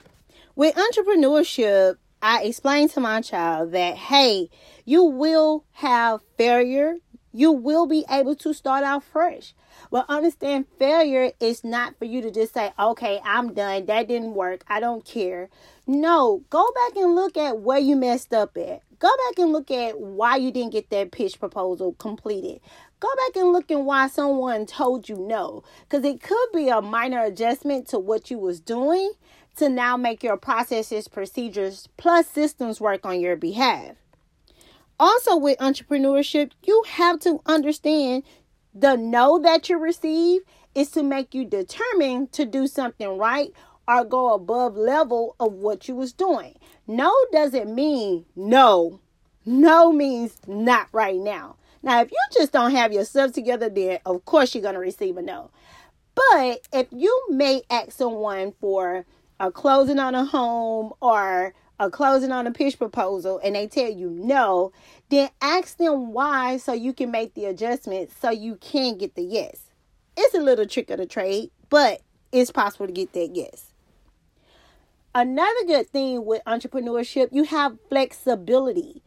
With 0.55 0.77
entrepreneurship, 0.77 1.97
I 2.23 2.45
explained 2.45 2.91
to 2.91 3.01
my 3.01 3.21
child 3.21 3.73
that 3.73 3.97
hey, 3.97 4.49
you 4.85 5.03
will 5.03 5.65
have 5.73 6.21
failure, 6.39 6.97
you 7.33 7.53
will 7.53 7.87
be 7.87 8.05
able 8.11 8.35
to 8.37 8.53
start 8.53 8.85
out 8.85 9.05
fresh. 9.05 9.55
But 9.91 10.07
understand 10.09 10.67
failure 10.79 11.33
is 11.41 11.65
not 11.65 11.99
for 11.99 12.05
you 12.05 12.23
to 12.23 12.31
just 12.31 12.55
say, 12.55 12.73
okay, 12.79 13.21
I'm 13.25 13.55
done. 13.55 13.87
That 13.87 14.09
didn't 14.09 14.35
work. 14.35 14.65
I 14.69 14.81
don't 14.81 15.05
care. 15.05 15.49
No, 15.87 16.43
go 16.51 16.71
back 16.73 16.97
and 16.97 17.15
look 17.15 17.37
at 17.37 17.61
where 17.61 17.79
you 17.79 17.97
messed 17.97 18.33
up 18.33 18.57
at. 18.57 18.83
Go 18.99 19.09
back 19.27 19.39
and 19.39 19.53
look 19.53 19.71
at 19.71 19.99
why 19.99 20.37
you 20.37 20.53
didn't 20.53 20.73
get 20.73 20.91
that 20.91 21.11
pitch 21.11 21.41
proposal 21.41 21.95
completed. 21.95 22.61
Go 23.01 23.09
back 23.17 23.43
and 23.43 23.53
look 23.53 23.69
at 23.71 23.81
why 23.81 24.07
someone 24.07 24.65
told 24.65 25.09
you 25.09 25.17
no. 25.17 25.65
Because 25.89 26.05
it 26.05 26.23
could 26.23 26.49
be 26.55 26.69
a 26.69 26.81
minor 26.81 27.25
adjustment 27.25 27.89
to 27.89 27.99
what 27.99 28.31
you 28.31 28.39
was 28.39 28.61
doing 28.61 29.11
to 29.57 29.69
now 29.69 29.97
make 29.97 30.23
your 30.23 30.37
processes, 30.37 31.09
procedures, 31.09 31.89
plus 31.97 32.29
systems 32.29 32.81
work 32.81 33.05
on 33.05 33.21
your 33.21 33.37
behalf. 33.37 33.97
Also, 35.03 35.35
with 35.37 35.59
entrepreneurship, 35.59 36.53
you 36.63 36.85
have 36.87 37.19
to 37.19 37.41
understand 37.45 38.23
the 38.73 38.95
no 38.95 39.37
that 39.37 39.69
you 39.69 39.77
receive 39.77 40.43
is 40.77 40.93
to 40.93 41.03
make 41.03 41.35
you 41.35 41.45
determined 41.45 42.31
to 42.31 42.45
do 42.45 42.69
something 42.69 43.19
right 43.19 43.53
or 43.89 44.05
go 44.05 44.33
above 44.33 44.77
level 44.77 45.35
of 45.41 45.55
what 45.55 45.89
you 45.89 45.97
was 45.97 46.13
doing. 46.13 46.57
No 46.87 47.13
doesn't 47.33 47.75
mean 47.75 48.27
no. 48.37 49.01
No 49.45 49.91
means 49.91 50.37
not 50.47 50.87
right 50.93 51.19
now. 51.19 51.57
Now, 51.83 52.03
if 52.03 52.13
you 52.13 52.19
just 52.33 52.53
don't 52.53 52.71
have 52.71 52.93
yourself 52.93 53.33
together, 53.33 53.69
then 53.69 53.99
of 54.07 54.25
course 54.25 54.55
you're 54.55 54.63
going 54.63 54.75
to 54.75 54.81
receive 54.81 55.17
a 55.17 55.23
no. 55.23 55.51
But 56.15 56.61
if 56.73 56.87
you 56.93 57.27
may 57.29 57.63
ask 57.69 57.91
someone 57.91 58.53
for 58.61 59.05
a 59.41 59.51
closing 59.51 59.99
on 59.99 60.15
a 60.15 60.25
home 60.25 60.93
or 61.01 61.55
closing 61.91 62.33
on 62.33 62.47
a 62.47 62.53
pitch 62.53 62.79
proposal 62.79 63.41
and 63.43 63.55
they 63.55 63.67
tell 63.67 63.91
you 63.91 64.11
no, 64.11 64.73
then 65.09 65.31
ask 65.41 65.77
them 65.77 66.13
why 66.13 66.57
so 66.57 66.73
you 66.73 66.93
can 66.93 67.11
make 67.11 67.35
the 67.35 67.47
adjustments 67.47 68.15
so 68.21 68.31
you 68.31 68.57
can 68.57 68.99
get 68.99 69.15
the 69.15 69.23
yes. 69.23 69.61
It's 70.17 70.35
a 70.35 70.41
little 70.41 70.67
trick 70.67 70.91
of 70.91 70.99
the 70.99 71.07
trade, 71.07 71.51
but 71.71 72.03
it's 72.33 72.51
possible 72.51 72.87
to 72.87 72.93
get 72.93 73.13
that 73.15 73.35
yes. 73.35 73.73
Another 75.15 75.67
good 75.67 75.89
thing 75.89 76.25
with 76.25 76.43
entrepreneurship, 76.47 77.29
you 77.33 77.45
have 77.45 77.77
flexibility. 77.89 79.03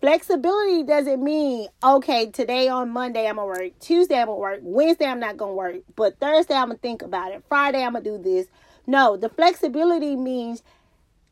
Flexibility 0.00 0.82
doesn't 0.84 1.22
mean, 1.22 1.68
okay, 1.84 2.30
today 2.30 2.68
on 2.68 2.90
Monday 2.90 3.26
I'm 3.26 3.36
gonna 3.36 3.46
work, 3.46 3.78
Tuesday 3.80 4.18
I'm 4.18 4.28
gonna 4.28 4.38
work, 4.38 4.60
Wednesday 4.62 5.06
I'm 5.06 5.20
not 5.20 5.36
gonna 5.36 5.52
work, 5.52 5.76
but 5.94 6.18
Thursday 6.18 6.54
I'm 6.54 6.68
gonna 6.68 6.78
think 6.78 7.02
about 7.02 7.32
it, 7.32 7.44
Friday 7.48 7.82
I'm 7.82 7.92
gonna 7.92 8.04
do 8.04 8.16
this. 8.16 8.46
No, 8.86 9.16
the 9.16 9.28
flexibility 9.28 10.16
means 10.16 10.62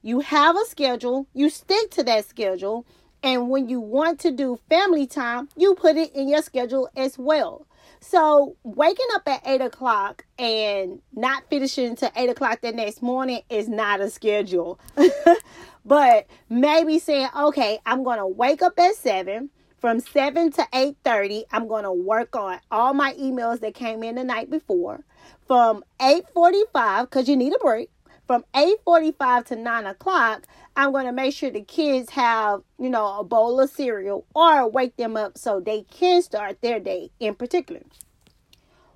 you 0.08 0.20
have 0.20 0.56
a 0.56 0.64
schedule, 0.64 1.26
you 1.34 1.50
stick 1.50 1.90
to 1.90 2.02
that 2.04 2.26
schedule, 2.26 2.86
and 3.22 3.50
when 3.50 3.68
you 3.68 3.78
want 3.78 4.18
to 4.20 4.30
do 4.30 4.58
family 4.70 5.06
time, 5.06 5.50
you 5.54 5.74
put 5.74 5.96
it 5.96 6.14
in 6.14 6.28
your 6.28 6.40
schedule 6.40 6.88
as 6.96 7.18
well. 7.18 7.66
So 8.00 8.56
waking 8.62 9.06
up 9.14 9.28
at 9.28 9.42
eight 9.46 9.60
o'clock 9.60 10.24
and 10.38 11.00
not 11.12 11.44
finishing 11.50 11.90
until 11.90 12.10
eight 12.16 12.30
o'clock 12.30 12.62
the 12.62 12.72
next 12.72 13.02
morning 13.02 13.42
is 13.50 13.68
not 13.68 14.00
a 14.00 14.08
schedule. 14.08 14.80
but 15.84 16.26
maybe 16.48 16.98
saying, 16.98 17.28
okay, 17.36 17.78
I'm 17.84 18.02
gonna 18.02 18.26
wake 18.26 18.62
up 18.62 18.78
at 18.78 18.94
seven. 18.94 19.50
From 19.78 20.00
7 20.00 20.50
to 20.52 20.66
8:30, 20.72 21.44
I'm 21.52 21.68
going 21.68 21.84
to 21.84 21.92
work 21.92 22.34
on 22.34 22.58
all 22.68 22.94
my 22.94 23.12
emails 23.12 23.60
that 23.60 23.74
came 23.74 24.02
in 24.02 24.16
the 24.16 24.24
night 24.24 24.50
before. 24.50 25.04
From 25.46 25.84
8:45, 26.00 27.02
because 27.02 27.28
you 27.28 27.36
need 27.36 27.54
a 27.54 27.58
break, 27.60 27.88
from 28.28 28.44
8:45 28.54 29.47
to 29.47 29.56
9 29.56 29.87
o'clock, 29.87 30.47
I'm 30.76 30.92
going 30.92 31.06
to 31.06 31.12
make 31.12 31.35
sure 31.35 31.50
the 31.50 31.62
kids 31.62 32.11
have, 32.11 32.62
you 32.78 32.90
know, 32.90 33.18
a 33.18 33.25
bowl 33.25 33.58
of 33.58 33.70
cereal 33.70 34.26
or 34.35 34.68
wake 34.68 34.97
them 34.97 35.16
up 35.16 35.38
so 35.38 35.58
they 35.58 35.82
can 35.82 36.23
start 36.23 36.61
their 36.61 36.78
day 36.78 37.11
in 37.18 37.35
particular. 37.35 37.80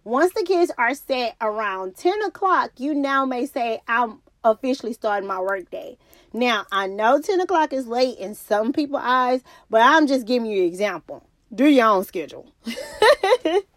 Once 0.05 0.33
the 0.35 0.45
kids 0.45 0.71
are 0.77 0.95
set 0.95 1.35
around 1.41 1.97
10 1.97 2.23
o'clock, 2.23 2.73
you 2.77 2.95
now 2.95 3.25
may 3.25 3.47
say, 3.47 3.81
I'm 3.89 4.21
officially 4.45 4.93
starting 4.93 5.29
my 5.29 5.41
workday. 5.41 5.97
Now, 6.35 6.67
I 6.71 6.87
know 6.87 7.21
10 7.21 7.41
o'clock 7.41 7.73
is 7.73 7.87
late 7.87 8.19
in 8.19 8.35
some 8.35 8.73
people's 8.73 9.03
eyes, 9.05 9.43
but 9.71 9.81
I'm 9.81 10.07
just 10.07 10.27
giving 10.27 10.51
you 10.51 10.62
an 10.62 10.69
example. 10.69 11.25
Do 11.55 11.67
your 11.67 11.87
own 11.87 12.05
schedule. 12.05 12.53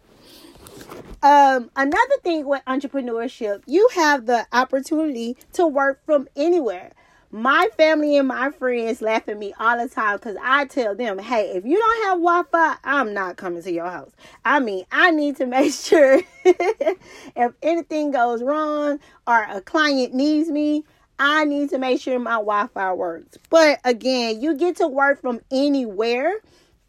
Um, 1.22 1.70
another 1.74 2.16
thing 2.22 2.46
with 2.46 2.64
entrepreneurship, 2.66 3.62
you 3.66 3.88
have 3.94 4.26
the 4.26 4.46
opportunity 4.52 5.36
to 5.54 5.66
work 5.66 6.04
from 6.04 6.28
anywhere. 6.36 6.92
My 7.32 7.68
family 7.76 8.16
and 8.16 8.28
my 8.28 8.50
friends 8.50 9.02
laugh 9.02 9.28
at 9.28 9.36
me 9.36 9.52
all 9.58 9.76
the 9.76 9.88
time 9.92 10.16
because 10.18 10.36
I 10.40 10.66
tell 10.66 10.94
them, 10.94 11.18
hey, 11.18 11.50
if 11.50 11.64
you 11.64 11.76
don't 11.78 12.04
have 12.04 12.18
Wi 12.18 12.42
Fi, 12.52 12.76
I'm 12.84 13.12
not 13.12 13.36
coming 13.36 13.62
to 13.62 13.72
your 13.72 13.90
house. 13.90 14.12
I 14.44 14.60
mean, 14.60 14.84
I 14.92 15.10
need 15.10 15.36
to 15.38 15.46
make 15.46 15.72
sure 15.72 16.22
if 16.44 17.52
anything 17.62 18.12
goes 18.12 18.42
wrong 18.42 19.00
or 19.26 19.46
a 19.50 19.60
client 19.60 20.14
needs 20.14 20.48
me, 20.48 20.84
I 21.18 21.44
need 21.44 21.70
to 21.70 21.78
make 21.78 22.00
sure 22.00 22.18
my 22.18 22.36
Wi 22.36 22.68
Fi 22.68 22.92
works. 22.92 23.38
But 23.50 23.80
again, 23.84 24.40
you 24.40 24.56
get 24.56 24.76
to 24.76 24.86
work 24.86 25.20
from 25.20 25.40
anywhere 25.50 26.34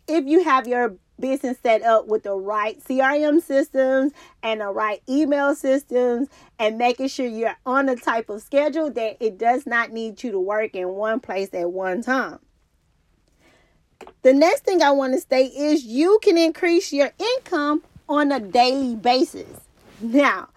if 0.07 0.25
you 0.25 0.43
have 0.43 0.67
your 0.67 0.95
business 1.19 1.57
set 1.61 1.81
up 1.83 2.07
with 2.07 2.23
the 2.23 2.33
right 2.33 2.79
CRM 2.83 3.41
systems 3.41 4.13
and 4.43 4.61
the 4.61 4.67
right 4.67 5.01
email 5.09 5.55
systems 5.55 6.27
and 6.59 6.77
making 6.77 7.07
sure 7.07 7.27
you're 7.27 7.57
on 7.65 7.89
a 7.89 7.95
type 7.95 8.29
of 8.29 8.41
schedule 8.41 8.89
that 8.91 9.17
it 9.19 9.37
does 9.37 9.65
not 9.65 9.91
need 9.91 10.21
you 10.23 10.31
to 10.31 10.39
work 10.39 10.75
in 10.75 10.89
one 10.89 11.19
place 11.19 11.53
at 11.53 11.71
one 11.71 12.01
time. 12.01 12.39
The 14.21 14.33
next 14.33 14.63
thing 14.63 14.81
I 14.81 14.91
want 14.91 15.13
to 15.13 15.19
state 15.19 15.53
is 15.55 15.83
you 15.83 16.19
can 16.21 16.37
increase 16.37 16.93
your 16.93 17.11
income 17.17 17.83
on 18.09 18.31
a 18.31 18.39
daily 18.39 18.95
basis. 18.95 19.47
Now, 20.01 20.49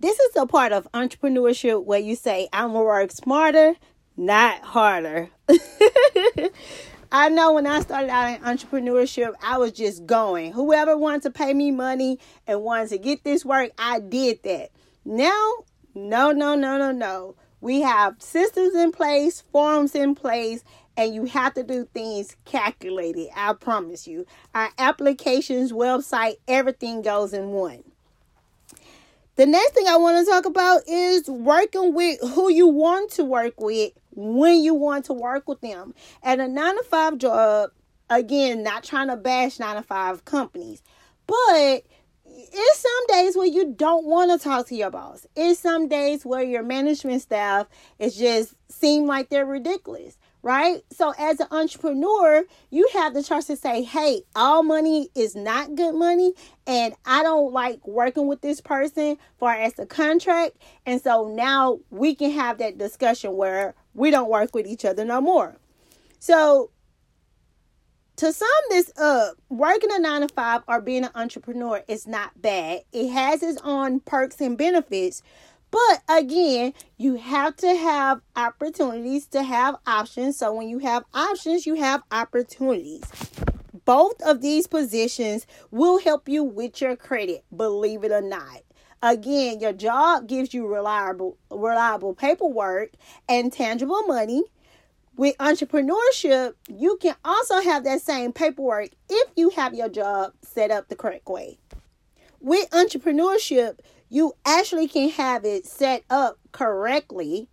this 0.00 0.18
is 0.18 0.36
a 0.36 0.46
part 0.46 0.72
of 0.72 0.90
entrepreneurship 0.92 1.84
where 1.84 2.00
you 2.00 2.16
say, 2.16 2.48
I'm 2.52 2.72
going 2.72 2.80
to 2.80 2.84
work 2.84 3.10
smarter, 3.12 3.74
not 4.16 4.60
harder. 4.62 5.30
I 7.14 7.28
know 7.28 7.52
when 7.52 7.66
I 7.66 7.80
started 7.80 8.08
out 8.08 8.30
in 8.30 8.40
entrepreneurship, 8.40 9.34
I 9.42 9.58
was 9.58 9.72
just 9.72 10.06
going. 10.06 10.52
Whoever 10.52 10.96
wanted 10.96 11.20
to 11.24 11.30
pay 11.30 11.52
me 11.52 11.70
money 11.70 12.18
and 12.46 12.62
wanted 12.62 12.88
to 12.88 12.96
get 12.96 13.22
this 13.22 13.44
work, 13.44 13.70
I 13.76 14.00
did 14.00 14.42
that. 14.44 14.70
Now, 15.04 15.52
no, 15.94 16.32
no, 16.32 16.54
no, 16.54 16.78
no, 16.78 16.90
no. 16.90 17.34
We 17.60 17.82
have 17.82 18.16
systems 18.18 18.74
in 18.74 18.92
place, 18.92 19.42
forms 19.42 19.94
in 19.94 20.14
place, 20.14 20.64
and 20.96 21.14
you 21.14 21.26
have 21.26 21.52
to 21.52 21.62
do 21.62 21.86
things 21.92 22.34
calculated. 22.46 23.28
I 23.36 23.52
promise 23.52 24.06
you. 24.06 24.24
Our 24.54 24.70
applications, 24.78 25.70
website, 25.70 26.36
everything 26.48 27.02
goes 27.02 27.34
in 27.34 27.48
one. 27.48 27.91
The 29.36 29.46
next 29.46 29.72
thing 29.72 29.86
I 29.88 29.96
want 29.96 30.24
to 30.24 30.30
talk 30.30 30.44
about 30.44 30.86
is 30.86 31.26
working 31.26 31.94
with 31.94 32.20
who 32.34 32.50
you 32.50 32.66
want 32.66 33.12
to 33.12 33.24
work 33.24 33.58
with 33.58 33.92
when 34.10 34.62
you 34.62 34.74
want 34.74 35.06
to 35.06 35.14
work 35.14 35.48
with 35.48 35.62
them. 35.62 35.94
At 36.22 36.38
a 36.38 36.46
nine 36.46 36.76
to 36.76 36.84
five 36.84 37.16
job, 37.16 37.70
again, 38.10 38.62
not 38.62 38.84
trying 38.84 39.08
to 39.08 39.16
bash 39.16 39.58
nine 39.58 39.76
to 39.76 39.82
five 39.82 40.26
companies, 40.26 40.82
but 41.26 41.82
it's 42.26 42.78
some 42.78 43.06
days 43.08 43.34
where 43.34 43.46
you 43.46 43.72
don't 43.72 44.04
want 44.04 44.30
to 44.30 44.38
talk 44.38 44.66
to 44.66 44.74
your 44.74 44.90
boss. 44.90 45.26
It's 45.34 45.58
some 45.58 45.88
days 45.88 46.26
where 46.26 46.42
your 46.42 46.62
management 46.62 47.22
staff 47.22 47.68
is 47.98 48.16
just 48.16 48.54
seem 48.68 49.06
like 49.06 49.30
they're 49.30 49.46
ridiculous, 49.46 50.18
right? 50.42 50.82
So 50.90 51.14
as 51.18 51.40
an 51.40 51.46
entrepreneur, 51.50 52.44
you 52.70 52.88
have 52.92 53.14
the 53.14 53.22
choice 53.22 53.46
to 53.46 53.56
say, 53.56 53.82
"Hey, 53.82 54.24
all 54.34 54.62
money 54.62 55.08
is 55.14 55.34
not 55.34 55.74
good 55.74 55.94
money, 55.94 56.34
and 56.66 56.94
I 57.04 57.22
don't 57.22 57.52
like 57.52 57.86
working 57.86 58.26
with 58.26 58.40
this 58.40 58.60
person 58.60 59.18
for 59.38 59.52
as 59.52 59.78
a 59.78 59.86
contract." 59.86 60.56
And 60.84 61.00
so 61.00 61.28
now 61.28 61.78
we 61.90 62.14
can 62.14 62.30
have 62.32 62.58
that 62.58 62.78
discussion 62.78 63.36
where 63.36 63.74
we 63.94 64.10
don't 64.10 64.30
work 64.30 64.54
with 64.54 64.66
each 64.66 64.84
other 64.84 65.04
no 65.04 65.20
more. 65.20 65.56
So 66.18 66.70
to 68.16 68.32
sum 68.32 68.48
this 68.68 68.92
up, 68.98 69.36
working 69.48 69.90
a 69.92 69.98
nine 69.98 70.20
to 70.20 70.28
five 70.28 70.62
or 70.68 70.80
being 70.80 71.04
an 71.04 71.10
entrepreneur 71.14 71.82
is 71.88 72.06
not 72.06 72.40
bad. 72.40 72.82
It 72.92 73.08
has 73.08 73.42
its 73.42 73.60
own 73.64 74.00
perks 74.00 74.40
and 74.40 74.56
benefits. 74.56 75.22
But 75.72 76.02
again, 76.08 76.74
you 76.98 77.16
have 77.16 77.56
to 77.56 77.74
have 77.74 78.20
opportunities 78.36 79.26
to 79.28 79.42
have 79.42 79.76
options. 79.86 80.36
So 80.38 80.54
when 80.54 80.68
you 80.68 80.78
have 80.78 81.04
options, 81.12 81.66
you 81.66 81.74
have 81.74 82.02
opportunities. 82.12 83.02
Both 83.84 84.22
of 84.22 84.40
these 84.40 84.68
positions 84.68 85.48
will 85.72 85.98
help 85.98 86.28
you 86.28 86.44
with 86.44 86.80
your 86.80 86.94
credit, 86.94 87.44
believe 87.56 88.04
it 88.04 88.12
or 88.12 88.20
not. 88.20 88.62
Again, 89.02 89.58
your 89.58 89.72
job 89.72 90.28
gives 90.28 90.54
you 90.54 90.68
reliable 90.68 91.36
reliable 91.50 92.14
paperwork 92.14 92.92
and 93.28 93.52
tangible 93.52 94.02
money 94.02 94.44
with 95.16 95.36
entrepreneurship, 95.38 96.54
you 96.68 96.96
can 97.00 97.14
also 97.24 97.60
have 97.60 97.84
that 97.84 98.00
same 98.00 98.32
paperwork 98.32 98.90
if 99.10 99.30
you 99.36 99.50
have 99.50 99.74
your 99.74 99.88
job 99.88 100.32
set 100.42 100.70
up 100.70 100.88
the 100.88 100.96
correct 100.96 101.28
way. 101.28 101.58
With 102.40 102.68
entrepreneurship, 102.70 103.78
you 104.12 104.34
actually 104.44 104.86
can 104.88 105.08
have 105.08 105.42
it 105.46 105.64
set 105.64 106.04
up 106.10 106.38
correctly. 106.52 107.48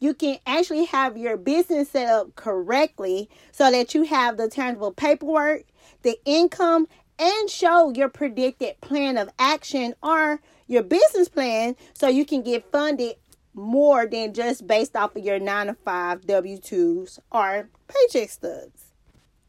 You 0.00 0.14
can 0.14 0.38
actually 0.46 0.86
have 0.86 1.18
your 1.18 1.36
business 1.36 1.90
set 1.90 2.08
up 2.08 2.34
correctly 2.34 3.28
so 3.52 3.70
that 3.70 3.94
you 3.94 4.04
have 4.04 4.38
the 4.38 4.48
tangible 4.48 4.90
paperwork, 4.90 5.64
the 6.00 6.18
income, 6.24 6.88
and 7.18 7.50
show 7.50 7.92
your 7.94 8.08
predicted 8.08 8.80
plan 8.80 9.18
of 9.18 9.28
action 9.38 9.94
or 10.02 10.40
your 10.66 10.82
business 10.82 11.28
plan 11.28 11.76
so 11.92 12.08
you 12.08 12.24
can 12.24 12.40
get 12.40 12.72
funded 12.72 13.16
more 13.52 14.06
than 14.06 14.32
just 14.32 14.66
based 14.66 14.96
off 14.96 15.14
of 15.14 15.22
your 15.22 15.38
9 15.38 15.66
to 15.66 15.74
5 15.74 16.22
W2s 16.22 17.18
or 17.30 17.68
paycheck 17.86 18.30
stubs. 18.30 18.92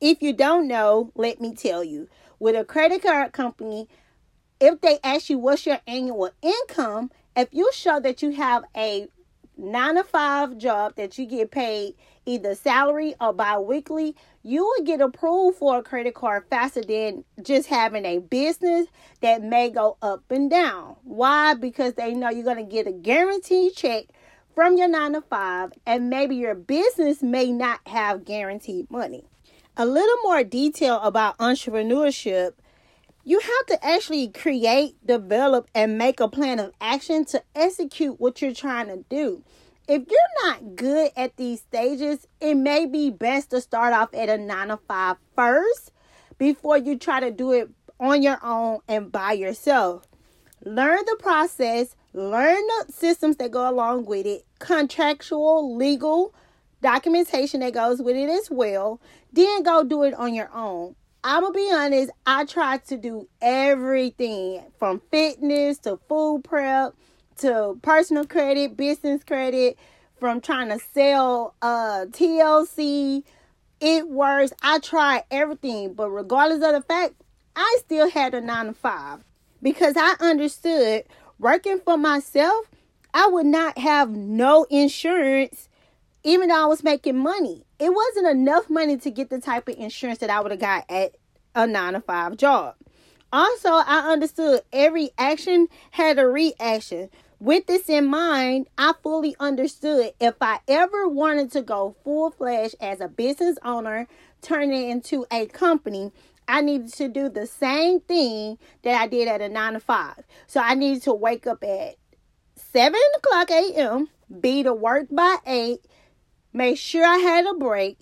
If 0.02 0.22
you 0.22 0.34
don't 0.34 0.68
know, 0.68 1.14
let 1.16 1.40
me 1.40 1.54
tell 1.54 1.86
you. 1.86 2.10
With 2.38 2.56
a 2.56 2.66
credit 2.66 3.04
card 3.04 3.32
company, 3.32 3.88
if 4.60 4.82
they 4.82 5.00
ask 5.04 5.30
you 5.30 5.40
what's 5.40 5.66
your 5.66 5.80
annual 5.88 6.32
income, 6.42 7.12
if 7.36 7.50
you 7.52 7.70
show 7.74 8.00
that 8.00 8.22
you 8.22 8.32
have 8.32 8.64
a 8.76 9.08
9 9.58 9.96
to 9.96 10.04
5 10.04 10.58
job 10.58 10.96
that 10.96 11.18
you 11.18 11.26
get 11.26 11.52
paid 11.52 11.96
either 12.26 12.56
salary 12.56 13.16
or 13.20 13.34
bi-weekly, 13.34 14.16
you 14.44 14.64
will 14.64 14.86
get 14.86 15.02
approved 15.02 15.58
for 15.58 15.80
a 15.80 15.84
credit 15.84 16.14
card 16.14 16.46
faster 16.50 16.82
than 16.82 17.24
just 17.42 17.68
having 17.68 18.06
a 18.06 18.20
business 18.20 18.88
that 19.22 19.42
may 19.42 19.70
go 19.70 19.98
up 20.02 20.24
and 20.30 20.50
down. 20.50 20.96
Why? 21.04 21.56
Because 21.56 21.94
they 21.96 22.14
know 22.14 22.30
you're 22.30 22.44
going 22.44 22.58
to 22.58 22.64
get 22.64 22.88
a 22.88 22.92
guaranteed 22.92 23.76
check 23.76 24.06
from 24.54 24.78
your 24.78 24.88
9 24.88 25.14
to 25.14 25.22
5 25.22 25.74
and 25.86 26.10
maybe 26.10 26.36
your 26.36 26.56
business 26.56 27.22
may 27.22 27.52
not 27.52 27.80
have 27.88 28.26
guaranteed 28.26 28.90
money. 28.92 29.26
A 29.76 29.86
little 29.86 30.18
more 30.24 30.44
detail 30.44 31.00
about 31.00 31.38
entrepreneurship 31.38 32.54
you 33.30 33.40
have 33.40 33.66
to 33.68 33.86
actually 33.86 34.30
create, 34.30 34.96
develop, 35.06 35.70
and 35.76 35.98
make 35.98 36.20
a 36.20 36.28
plan 36.28 36.60
of 36.60 36.74
action 36.82 37.26
to 37.26 37.44
execute 37.56 38.20
what 38.20 38.42
you're 38.42 38.54
trying 38.54 38.88
to 38.88 39.04
do 39.10 39.44
if 39.90 40.04
you're 40.08 40.46
not 40.46 40.76
good 40.76 41.10
at 41.18 41.36
these 41.36 41.62
stages, 41.62 42.28
it 42.40 42.54
may 42.54 42.86
be 42.86 43.10
best 43.10 43.50
to 43.50 43.60
start 43.60 43.92
off 43.92 44.14
at 44.14 44.30
a 44.30 44.38
nine 44.38 44.68
to 44.68 44.78
five 44.88 45.18
first 45.36 45.92
before 46.38 46.78
you 46.78 46.96
try 46.96 47.20
to 47.20 47.32
do 47.32 47.52
it 47.54 47.72
on 48.00 48.22
your 48.22 48.38
own 48.44 48.82
and 48.88 49.12
by 49.12 49.32
yourself. 49.32 50.06
Learn 50.64 51.00
the 51.08 51.18
process, 51.20 51.96
learn 52.14 52.62
the 52.68 52.94
systems 52.94 53.38
that 53.38 53.50
go 53.50 53.68
along 53.68 54.06
with 54.06 54.28
it, 54.28 54.46
contractual, 54.60 55.76
legal 55.76 56.36
documentation 56.84 57.62
that 57.62 57.74
goes 57.74 58.00
with 58.00 58.16
it 58.16 58.30
as 58.30 58.52
well. 58.52 59.02
Then 59.34 59.64
go 59.64 59.84
do 59.84 60.04
it 60.04 60.14
on 60.14 60.36
your 60.36 60.52
own. 60.54 60.96
I'm 61.24 61.44
gonna 61.44 61.54
be 61.54 61.70
honest, 61.74 62.12
I 62.26 62.46
tried 62.46 62.86
to 62.86 62.98
do 62.98 63.28
everything 63.42 64.64
from 64.78 65.02
fitness 65.12 65.78
to 65.80 66.00
food 66.08 66.44
prep 66.46 66.94
to 67.38 67.78
personal 67.82 68.26
credit, 68.26 68.78
business 68.78 69.24
credit, 69.24 69.78
from 70.20 70.40
trying 70.42 70.70
to 70.70 70.80
sell 70.80 71.56
uh 71.62 72.06
TLC, 72.12 73.24
it 73.82 74.10
works. 74.10 74.54
I 74.62 74.80
tried 74.80 75.24
everything, 75.32 75.94
but 75.94 76.10
regardless 76.10 76.64
of 76.64 76.74
the 76.74 76.82
fact, 76.82 77.16
I 77.56 77.78
still 77.80 78.10
had 78.10 78.34
a 78.34 78.42
nine 78.42 78.68
to 78.68 78.74
five 78.74 79.20
because 79.62 79.96
I 79.98 80.16
understood 80.20 81.04
working 81.38 81.80
for 81.80 81.98
myself, 81.98 82.66
I 83.14 83.28
would 83.28 83.46
not 83.46 83.78
have 83.78 84.10
no 84.10 84.66
insurance 84.70 85.69
even 86.30 86.50
though 86.50 86.64
I 86.64 86.68
was 86.68 86.84
making 86.84 87.18
money. 87.18 87.66
It 87.80 87.92
wasn't 87.92 88.28
enough 88.28 88.70
money 88.70 88.98
to 88.98 89.10
get 89.10 89.32
the 89.32 89.42
type 89.42 89.68
of 89.68 89.76
insurance 89.80 90.20
that 90.20 90.30
I 90.30 90.40
would 90.40 90.52
have 90.52 90.60
got 90.60 90.86
at 90.88 91.16
a 91.56 91.66
nine 91.66 91.94
to 91.94 92.02
five 92.02 92.38
job. 92.38 92.76
Also, 93.34 93.70
I 93.70 94.12
understood 94.12 94.62
every 94.72 95.10
action 95.18 95.70
had 95.90 96.20
a 96.20 96.28
reaction. 96.28 97.10
With 97.40 97.66
this 97.66 97.90
in 97.90 98.06
mind, 98.06 98.68
I 98.78 98.94
fully 99.02 99.36
understood 99.40 100.12
if 100.20 100.36
I 100.40 100.60
ever 100.68 101.08
wanted 101.08 101.52
to 101.54 101.64
go 101.64 101.96
full 102.04 102.30
fledged 102.30 102.76
as 102.80 103.02
a 103.02 103.08
business 103.08 103.58
owner, 103.66 104.08
turn 104.44 104.72
it 104.72 104.88
into 104.88 105.26
a 105.32 105.48
company, 105.48 106.12
I 106.48 106.62
needed 106.62 106.94
to 106.94 107.08
do 107.08 107.30
the 107.30 107.48
same 107.48 108.02
thing 108.02 108.60
that 108.84 109.02
I 109.02 109.08
did 109.08 109.28
at 109.28 109.42
a 109.42 109.50
nine 109.50 109.74
to 109.74 109.80
five. 109.80 110.24
So 110.46 110.62
I 110.62 110.76
needed 110.76 111.02
to 111.04 111.14
wake 111.14 111.48
up 111.48 111.64
at 111.64 111.96
7 112.72 113.00
o'clock 113.18 113.50
a.m., 113.50 114.10
be 114.40 114.62
to 114.62 114.74
work 114.76 115.08
by 115.10 115.38
8, 115.48 115.80
make 116.54 116.78
sure 116.78 117.06
I 117.06 117.18
had 117.18 117.46
a 117.46 117.54
break, 117.54 118.00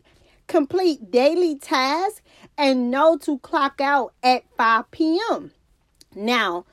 complete 0.48 1.12
daily 1.12 1.58
tasks, 1.58 2.22
and 2.58 2.90
know 2.90 3.18
to 3.18 3.40
clock 3.40 3.82
out 3.82 4.14
at 4.24 4.44
5 4.56 4.92
p.m. 4.92 5.52
Now, 6.16 6.66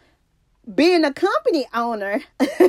being 0.72 1.04
a 1.04 1.12
company 1.12 1.66
owner, 1.74 2.20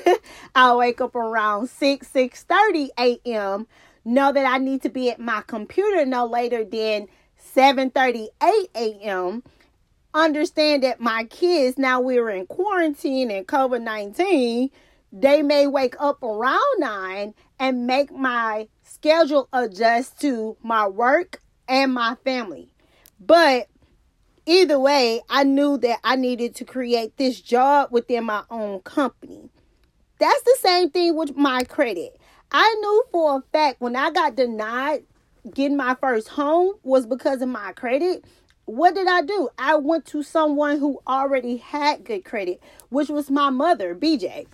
I 0.55 0.75
wake 0.75 0.99
up 0.99 1.15
around 1.15 1.69
6, 1.69 2.07
6.30 2.07 2.89
a.m. 2.99 3.67
Know 4.03 4.33
that 4.33 4.45
I 4.45 4.57
need 4.57 4.81
to 4.83 4.89
be 4.89 5.09
at 5.09 5.19
my 5.19 5.41
computer 5.47 6.05
no 6.05 6.25
later 6.25 6.65
than 6.65 7.07
7.38 7.55 8.29
a.m. 8.75 9.43
Understand 10.13 10.83
that 10.83 10.99
my 10.99 11.25
kids, 11.25 11.77
now 11.77 11.99
we're 12.01 12.29
in 12.29 12.47
quarantine 12.47 13.31
and 13.31 13.47
COVID 13.47 13.81
19, 13.81 14.69
they 15.11 15.41
may 15.41 15.67
wake 15.67 15.95
up 15.99 16.21
around 16.21 16.79
9 16.79 17.33
and 17.59 17.87
make 17.87 18.11
my 18.11 18.67
schedule 18.95 19.49
adjust 19.51 20.21
to 20.21 20.55
my 20.63 20.87
work 20.87 21.41
and 21.67 21.93
my 21.93 22.15
family. 22.23 22.69
But 23.19 23.67
either 24.45 24.79
way, 24.79 25.21
I 25.29 25.43
knew 25.43 25.77
that 25.79 25.99
I 26.03 26.15
needed 26.15 26.55
to 26.55 26.65
create 26.65 27.17
this 27.17 27.41
job 27.41 27.89
within 27.91 28.23
my 28.23 28.43
own 28.49 28.79
company. 28.81 29.49
That's 30.17 30.41
the 30.43 30.57
same 30.59 30.89
thing 30.91 31.15
with 31.15 31.35
my 31.35 31.65
credit. 31.65 32.17
I 32.51 32.75
knew 32.79 33.03
for 33.11 33.37
a 33.37 33.43
fact 33.51 33.81
when 33.81 33.97
I 33.97 34.11
got 34.11 34.35
denied 34.35 35.03
getting 35.53 35.77
my 35.77 35.95
first 35.95 36.29
home 36.29 36.75
was 36.83 37.05
because 37.05 37.41
of 37.41 37.49
my 37.49 37.73
credit. 37.73 38.23
What 38.63 38.95
did 38.95 39.07
I 39.07 39.21
do? 39.21 39.49
I 39.59 39.75
went 39.75 40.05
to 40.07 40.23
someone 40.23 40.79
who 40.79 41.01
already 41.05 41.57
had 41.57 42.05
good 42.05 42.23
credit, 42.23 42.61
which 42.89 43.09
was 43.09 43.29
my 43.29 43.49
mother, 43.49 43.93
BJ. 43.93 44.47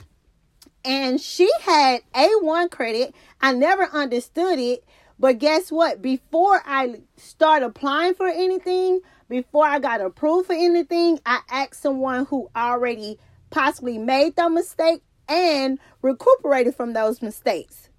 And 0.83 1.21
she 1.21 1.49
had 1.61 2.01
A1 2.13 2.71
credit. 2.71 3.13
I 3.39 3.53
never 3.53 3.83
understood 3.83 4.59
it. 4.59 4.83
But 5.19 5.37
guess 5.37 5.71
what? 5.71 6.01
Before 6.01 6.61
I 6.65 7.01
start 7.15 7.61
applying 7.61 8.15
for 8.15 8.27
anything, 8.27 9.01
before 9.29 9.65
I 9.65 9.79
got 9.79 10.01
approved 10.01 10.47
for 10.47 10.53
anything, 10.53 11.19
I 11.25 11.41
asked 11.49 11.81
someone 11.81 12.25
who 12.25 12.49
already 12.55 13.19
possibly 13.51 13.99
made 13.99 14.35
the 14.35 14.49
mistake 14.49 15.03
and 15.29 15.79
recuperated 16.01 16.75
from 16.75 16.93
those 16.93 17.21
mistakes. 17.21 17.89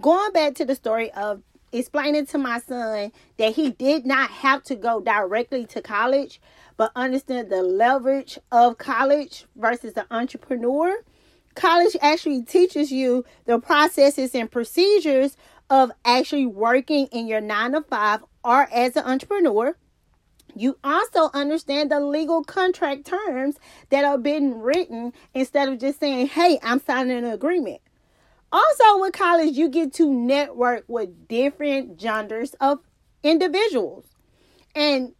Going 0.00 0.32
back 0.32 0.54
to 0.56 0.64
the 0.66 0.74
story 0.74 1.10
of 1.12 1.42
explaining 1.72 2.26
to 2.26 2.38
my 2.38 2.60
son 2.60 3.12
that 3.38 3.54
he 3.54 3.70
did 3.70 4.06
not 4.06 4.30
have 4.30 4.62
to 4.64 4.76
go 4.76 5.00
directly 5.00 5.66
to 5.66 5.80
college, 5.80 6.40
but 6.76 6.92
understand 6.94 7.50
the 7.50 7.62
leverage 7.62 8.38
of 8.52 8.78
college 8.78 9.46
versus 9.56 9.94
the 9.94 10.06
entrepreneur. 10.10 10.98
College 11.56 11.96
actually 12.00 12.42
teaches 12.42 12.92
you 12.92 13.24
the 13.46 13.58
processes 13.58 14.34
and 14.34 14.50
procedures 14.50 15.36
of 15.70 15.90
actually 16.04 16.46
working 16.46 17.06
in 17.08 17.26
your 17.26 17.40
nine 17.40 17.72
to 17.72 17.82
five 17.82 18.20
or 18.44 18.68
as 18.72 18.96
an 18.96 19.04
entrepreneur 19.04 19.76
You 20.54 20.78
also 20.82 21.30
understand 21.34 21.90
the 21.90 22.00
legal 22.00 22.42
contract 22.44 23.04
terms 23.06 23.56
that 23.90 24.04
are 24.04 24.18
being 24.18 24.60
written 24.60 25.12
instead 25.34 25.68
of 25.68 25.78
just 25.78 26.00
saying, 26.00 26.28
hey, 26.28 26.58
I'm 26.62 26.80
signing 26.80 27.18
an 27.18 27.26
agreement. 27.26 27.82
Also, 28.52 29.00
with 29.00 29.12
college, 29.12 29.56
you 29.56 29.68
get 29.68 29.92
to 29.94 30.10
network 30.10 30.84
with 30.88 31.28
different 31.28 31.98
genders 31.98 32.54
of 32.60 32.80
individuals. 33.22 34.06
And 34.74 35.14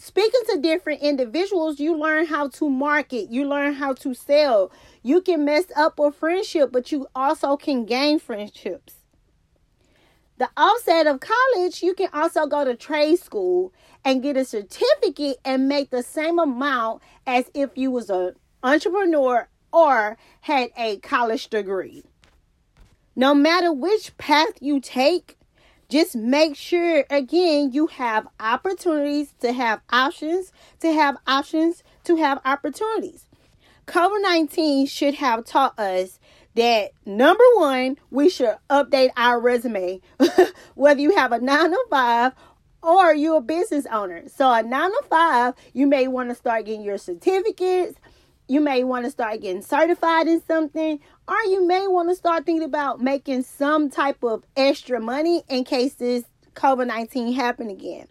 speaking 0.00 0.40
to 0.48 0.60
different 0.60 1.02
individuals, 1.02 1.78
you 1.78 1.96
learn 1.96 2.26
how 2.26 2.48
to 2.48 2.70
market, 2.70 3.30
you 3.30 3.46
learn 3.46 3.74
how 3.74 3.92
to 3.92 4.14
sell. 4.14 4.72
You 5.02 5.20
can 5.20 5.44
mess 5.44 5.66
up 5.76 5.98
a 5.98 6.10
friendship, 6.10 6.72
but 6.72 6.90
you 6.90 7.06
also 7.14 7.56
can 7.56 7.84
gain 7.84 8.18
friendships. 8.18 8.94
The 10.38 10.48
offset 10.56 11.06
of 11.06 11.20
college, 11.20 11.82
you 11.82 11.94
can 11.94 12.08
also 12.14 12.46
go 12.46 12.64
to 12.64 12.74
trade 12.74 13.18
school 13.18 13.74
and 14.02 14.22
get 14.22 14.38
a 14.38 14.44
certificate 14.46 15.36
and 15.44 15.68
make 15.68 15.90
the 15.90 16.02
same 16.02 16.38
amount 16.38 17.02
as 17.26 17.50
if 17.52 17.76
you 17.76 17.90
was 17.90 18.08
an 18.08 18.36
entrepreneur 18.62 19.48
or 19.70 20.16
had 20.40 20.70
a 20.78 20.96
college 20.98 21.48
degree. 21.48 22.04
No 23.14 23.34
matter 23.34 23.70
which 23.70 24.16
path 24.16 24.54
you 24.60 24.80
take, 24.80 25.36
just 25.90 26.16
make 26.16 26.56
sure 26.56 27.04
again 27.10 27.72
you 27.72 27.88
have 27.88 28.28
opportunities 28.38 29.34
to 29.40 29.52
have 29.52 29.80
options, 29.90 30.52
to 30.80 30.92
have 30.92 31.16
options, 31.26 31.82
to 32.04 32.16
have 32.16 32.40
opportunities. 32.44 33.26
COVID 33.86 34.22
19 34.22 34.86
should 34.86 35.14
have 35.14 35.44
taught 35.44 35.78
us 35.78 36.20
that 36.54 36.90
number 37.04 37.44
one, 37.54 37.96
we 38.10 38.28
should 38.28 38.56
update 38.68 39.10
our 39.16 39.40
resume, 39.40 40.00
whether 40.74 41.00
you 41.00 41.16
have 41.16 41.32
a 41.32 41.40
nine 41.40 41.70
to 41.70 41.84
five 41.90 42.32
or 42.82 43.14
you're 43.14 43.38
a 43.38 43.40
business 43.40 43.86
owner. 43.90 44.22
So, 44.28 44.50
a 44.50 44.62
nine 44.62 44.90
to 44.90 45.02
five, 45.08 45.54
you 45.72 45.86
may 45.86 46.08
want 46.08 46.30
to 46.30 46.34
start 46.34 46.66
getting 46.66 46.82
your 46.82 46.98
certificates. 46.98 47.98
You 48.48 48.60
may 48.60 48.82
want 48.82 49.04
to 49.04 49.10
start 49.10 49.42
getting 49.42 49.62
certified 49.62 50.26
in 50.26 50.42
something, 50.44 50.98
or 51.30 51.36
you 51.44 51.66
may 51.66 51.86
want 51.86 52.10
to 52.10 52.14
start 52.14 52.44
thinking 52.44 52.64
about 52.64 53.00
making 53.00 53.44
some 53.44 53.88
type 53.88 54.22
of 54.22 54.44
extra 54.56 55.00
money 55.00 55.42
in 55.48 55.64
case 55.64 55.94
this 55.94 56.24
COVID 56.54 56.88
19 56.88 57.32
happen 57.32 57.70
again 57.70 58.06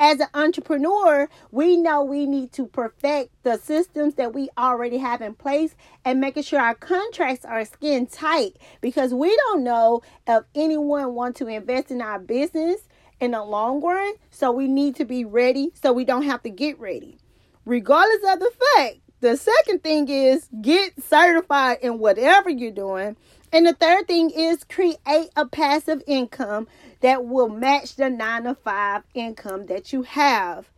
as 0.00 0.18
an 0.18 0.28
entrepreneur, 0.32 1.28
we 1.50 1.76
know 1.76 2.02
we 2.02 2.24
need 2.26 2.52
to 2.52 2.66
perfect 2.66 3.30
the 3.42 3.58
systems 3.58 4.14
that 4.14 4.34
we 4.34 4.48
already 4.56 4.96
have 4.96 5.20
in 5.20 5.34
place 5.34 5.74
and 6.06 6.20
making 6.20 6.42
sure 6.42 6.58
our 6.58 6.74
contracts 6.74 7.44
are 7.44 7.66
skin 7.66 8.06
tight 8.06 8.56
because 8.80 9.12
we 9.12 9.36
don't 9.36 9.62
know 9.62 10.00
if 10.26 10.44
anyone 10.54 11.14
wants 11.14 11.38
to 11.40 11.46
invest 11.46 11.90
in 11.90 12.00
our 12.00 12.18
business 12.18 12.80
in 13.20 13.32
the 13.32 13.44
long 13.44 13.82
run. 13.82 14.14
So 14.30 14.50
we 14.50 14.68
need 14.68 14.96
to 14.96 15.04
be 15.04 15.26
ready 15.26 15.70
so 15.74 15.92
we 15.92 16.06
don't 16.06 16.22
have 16.22 16.42
to 16.44 16.50
get 16.50 16.80
ready. 16.80 17.18
Regardless 17.66 18.32
of 18.32 18.40
the 18.40 18.52
fact, 18.74 18.99
the 19.20 19.36
second 19.36 19.82
thing 19.82 20.08
is 20.08 20.48
get 20.60 21.02
certified 21.02 21.78
in 21.82 21.98
whatever 21.98 22.50
you're 22.50 22.70
doing. 22.70 23.16
And 23.52 23.66
the 23.66 23.74
third 23.74 24.06
thing 24.06 24.30
is 24.30 24.64
create 24.64 24.98
a 25.36 25.46
passive 25.50 26.02
income 26.06 26.68
that 27.00 27.24
will 27.24 27.48
match 27.48 27.96
the 27.96 28.08
nine 28.08 28.44
to 28.44 28.54
five 28.54 29.02
income 29.14 29.66
that 29.66 29.92
you 29.92 30.02
have. 30.02 30.70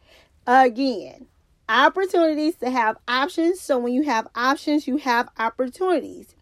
Again, 0.46 1.26
opportunities 1.68 2.56
to 2.56 2.70
have 2.70 2.96
options. 3.06 3.60
So 3.60 3.78
when 3.78 3.92
you 3.92 4.02
have 4.04 4.28
options, 4.34 4.86
you 4.86 4.96
have 4.98 5.28
opportunities. 5.38 6.34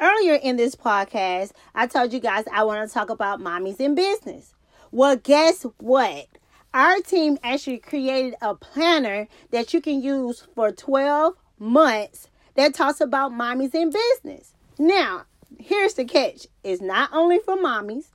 Earlier 0.00 0.34
in 0.34 0.56
this 0.56 0.74
podcast, 0.74 1.52
I 1.74 1.86
told 1.86 2.12
you 2.12 2.20
guys 2.20 2.44
I 2.52 2.64
want 2.64 2.88
to 2.88 2.92
talk 2.92 3.10
about 3.10 3.40
mommies 3.40 3.80
in 3.80 3.94
business. 3.94 4.54
Well, 4.90 5.16
guess 5.16 5.64
what? 5.78 6.26
Our 6.72 7.00
team 7.00 7.36
actually 7.42 7.78
created 7.78 8.36
a 8.40 8.54
planner 8.54 9.26
that 9.50 9.74
you 9.74 9.80
can 9.80 10.00
use 10.02 10.46
for 10.54 10.70
12 10.70 11.34
months 11.58 12.28
that 12.54 12.74
talks 12.74 13.00
about 13.00 13.32
mommies 13.32 13.74
in 13.74 13.90
business. 13.90 14.54
Now, 14.78 15.24
here's 15.58 15.94
the 15.94 16.04
catch 16.04 16.46
it's 16.62 16.80
not 16.80 17.10
only 17.12 17.40
for 17.40 17.56
mommies, 17.56 18.06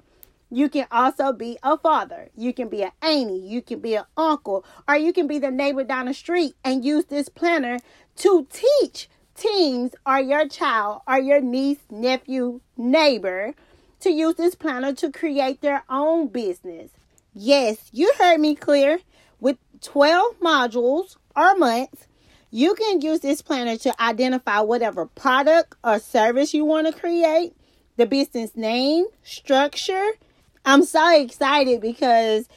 you 0.49 0.69
can 0.69 0.87
also 0.89 1.33
be 1.33 1.57
a 1.63 1.77
father. 1.77 2.29
You 2.37 2.53
can 2.53 2.69
be 2.69 2.83
an 2.83 2.91
auntie. 3.01 3.39
You 3.39 3.61
can 3.61 3.79
be 3.79 3.95
an 3.95 4.05
uncle. 4.15 4.63
Or 4.87 4.95
you 4.95 5.11
can 5.11 5.27
be 5.27 5.37
the 5.37 5.51
neighbor 5.51 5.83
down 5.83 6.05
the 6.05 6.13
street 6.13 6.55
and 6.63 6.85
use 6.85 7.05
this 7.05 7.27
planner 7.27 7.79
to 8.17 8.47
teach 8.49 9.09
teens 9.35 9.95
or 10.05 10.19
your 10.21 10.47
child 10.47 11.01
or 11.07 11.19
your 11.19 11.41
niece, 11.41 11.79
nephew, 11.89 12.61
neighbor 12.77 13.53
to 13.99 14.09
use 14.09 14.35
this 14.35 14.55
planner 14.55 14.93
to 14.93 15.11
create 15.11 15.59
their 15.59 15.83
own 15.89 16.27
business. 16.27 16.91
Yes, 17.37 17.89
you 17.91 18.11
heard 18.17 18.39
me 18.39 18.55
clear. 18.55 18.99
With 19.39 19.57
12 19.81 20.39
modules 20.39 21.17
or 21.35 21.55
months, 21.57 22.07
you 22.49 22.73
can 22.75 23.01
use 23.01 23.19
this 23.19 23.41
planner 23.41 23.77
to 23.77 24.01
identify 24.01 24.61
whatever 24.61 25.05
product 25.05 25.75
or 25.83 25.99
service 25.99 26.53
you 26.53 26.63
want 26.65 26.87
to 26.87 26.97
create, 26.97 27.53
the 27.97 28.05
business 28.05 28.55
name, 28.55 29.05
structure, 29.21 30.11
I'm 30.65 30.83
so 30.83 31.15
excited 31.21 31.79
because 31.79 32.49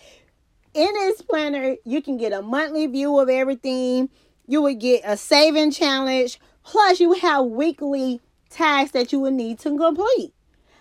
in 0.73 0.93
this 0.95 1.21
planner, 1.21 1.77
you 1.85 2.01
can 2.01 2.17
get 2.17 2.33
a 2.33 2.41
monthly 2.41 2.87
view 2.87 3.19
of 3.19 3.29
everything. 3.29 4.09
You 4.47 4.63
would 4.63 4.81
get 4.81 5.03
a 5.05 5.17
saving 5.17 5.73
challenge. 5.73 6.41
Plus, 6.63 7.01
you 7.01 7.13
have 7.13 7.45
weekly 7.45 8.21
tasks 8.49 8.93
that 8.93 9.13
you 9.13 9.21
would 9.21 9.35
need 9.35 9.59
to 9.61 9.77
complete. 9.77 10.33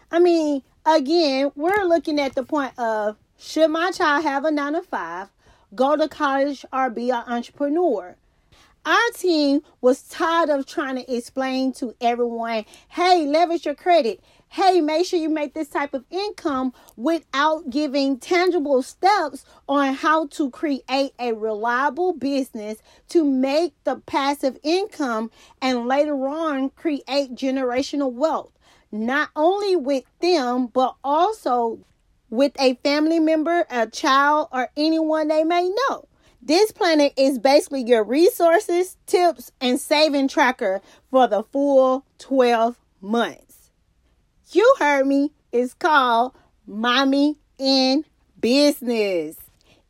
I 0.10 0.20
mean, 0.20 0.64
again, 0.86 1.52
we're 1.56 1.84
looking 1.84 2.18
at 2.18 2.34
the 2.34 2.44
point 2.44 2.78
of 2.80 3.18
should 3.38 3.70
my 3.70 3.92
child 3.92 4.24
have 4.24 4.46
a 4.46 4.52
nine 4.52 4.74
to 4.74 4.82
five, 4.82 5.30
go 5.76 5.96
to 5.96 6.08
college, 6.08 6.66
or 6.74 6.90
be 6.90 7.10
an 7.10 7.24
entrepreneur? 7.28 8.16
Our 8.86 9.10
team 9.16 9.62
was 9.82 10.04
tired 10.04 10.50
of 10.50 10.66
trying 10.66 10.96
to 10.96 11.16
explain 11.16 11.74
to 11.74 11.94
everyone, 12.00 12.66
hey, 12.90 13.26
leverage 13.26 13.66
your 13.66 13.76
credit 13.76 14.22
hey, 14.50 14.82
make 14.82 15.06
sure 15.06 15.20
you 15.20 15.30
make 15.30 15.54
this 15.54 15.70
type 15.70 15.94
of 15.94 16.06
income 16.10 16.74
without 16.96 17.70
giving 17.70 18.18
tangible 18.18 18.82
steps 18.82 19.46
on 19.68 19.94
how 19.94 20.28
to 20.28 20.50
create 20.50 21.14
a 21.20 21.34
reliable 21.34 22.14
business 22.14 22.78
to 23.10 23.24
make 23.24 23.74
the 23.84 23.98
passive 24.06 24.58
income 24.64 25.30
and 25.62 25.88
later 25.88 26.28
on 26.28 26.70
create 26.72 27.36
generational 27.36 28.12
wealth. 28.12 28.52
Not 28.92 29.30
only 29.36 29.76
with 29.76 30.06
them, 30.22 30.68
but 30.68 30.96
also 31.04 31.80
with 32.30 32.54
a 32.60 32.76
family 32.76 33.20
member, 33.20 33.66
a 33.70 33.88
child, 33.88 34.50
or 34.52 34.70
anyone 34.78 35.28
they 35.28 35.44
may 35.44 35.70
know. 35.70 36.08
This 36.42 36.72
planner 36.72 37.10
is 37.18 37.40
basically 37.40 37.84
your 37.84 38.04
resources, 38.04 38.98
tips, 39.06 39.52
and 39.60 39.80
saving 39.80 40.28
tracker 40.28 40.82
for 41.10 41.28
the 41.28 41.44
full 41.44 42.06
12 42.20 42.78
months 43.02 43.48
you 44.52 44.76
heard 44.80 45.06
me, 45.06 45.34
it's 45.52 45.74
called 45.74 46.34
Mommy 46.66 47.36
in 47.58 48.06
Business. 48.40 49.36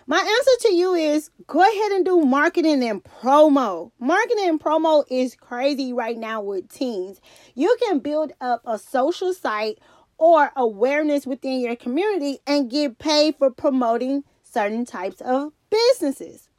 My 0.06 0.18
answer 0.18 0.68
to 0.68 0.74
you 0.74 0.94
is 0.94 1.30
go 1.48 1.62
ahead 1.62 1.94
and 1.94 2.04
do 2.04 2.20
marketing 2.26 2.84
and 2.84 3.02
promo. 3.02 3.92
Marketing 3.98 4.50
and 4.50 4.60
promo 4.60 5.06
is 5.10 5.36
crazy 5.36 5.94
right 5.94 6.18
now 6.18 6.42
with 6.42 6.68
teens. 6.68 7.22
You 7.56 7.74
can 7.82 8.00
build 8.00 8.34
up 8.42 8.62
a 8.66 8.78
social 8.78 9.34
site 9.34 9.80
or 10.18 10.52
awareness 10.58 11.26
within 11.26 11.62
your 11.62 11.78
community 11.78 12.40
and 12.46 12.70
get 12.70 13.00
paid 13.00 13.38
for 13.38 13.50
promoting 13.50 14.26
certain 14.44 14.84
types 14.84 15.22
of 15.22 15.54
businesses. 15.70 16.50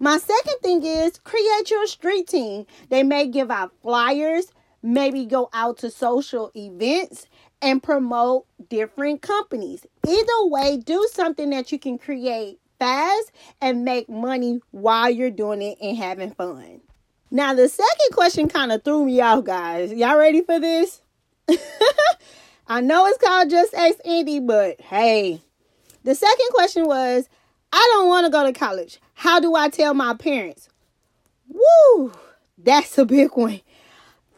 My 0.00 0.18
second 0.18 0.58
thing 0.60 0.82
is 0.84 1.20
create 1.20 1.70
your 1.70 1.86
street 1.86 2.26
team. 2.26 2.66
They 2.88 3.04
may 3.04 3.28
give 3.28 3.52
out 3.52 3.70
flyers, 3.80 4.48
maybe 4.82 5.24
go 5.24 5.50
out 5.52 5.78
to 5.78 5.90
social 5.92 6.50
events 6.56 7.28
and 7.60 7.82
promote 7.82 8.46
different 8.68 9.22
companies. 9.22 9.86
Either 10.06 10.46
way, 10.46 10.76
do 10.76 11.08
something 11.12 11.50
that 11.50 11.72
you 11.72 11.78
can 11.78 11.98
create 11.98 12.58
fast 12.78 13.32
and 13.60 13.84
make 13.84 14.08
money 14.08 14.60
while 14.70 15.10
you're 15.10 15.30
doing 15.30 15.62
it 15.62 15.78
and 15.80 15.96
having 15.96 16.32
fun. 16.32 16.80
Now, 17.30 17.54
the 17.54 17.68
second 17.68 18.12
question 18.12 18.48
kind 18.48 18.72
of 18.72 18.82
threw 18.82 19.04
me 19.04 19.20
off, 19.20 19.44
guys. 19.44 19.92
Y'all 19.92 20.16
ready 20.16 20.42
for 20.42 20.58
this? 20.58 21.02
I 22.68 22.80
know 22.80 23.06
it's 23.06 23.18
called 23.18 23.50
Just 23.50 23.74
Ask 23.74 23.98
Andy, 24.04 24.40
but 24.40 24.80
hey, 24.80 25.42
the 26.04 26.14
second 26.14 26.48
question 26.50 26.86
was 26.86 27.28
I 27.72 27.90
don't 27.92 28.08
want 28.08 28.26
to 28.26 28.32
go 28.32 28.44
to 28.44 28.52
college. 28.52 28.98
How 29.14 29.40
do 29.40 29.54
I 29.54 29.68
tell 29.68 29.94
my 29.94 30.14
parents? 30.14 30.68
Woo, 31.48 32.12
that's 32.56 32.96
a 32.98 33.04
big 33.04 33.30
one. 33.34 33.60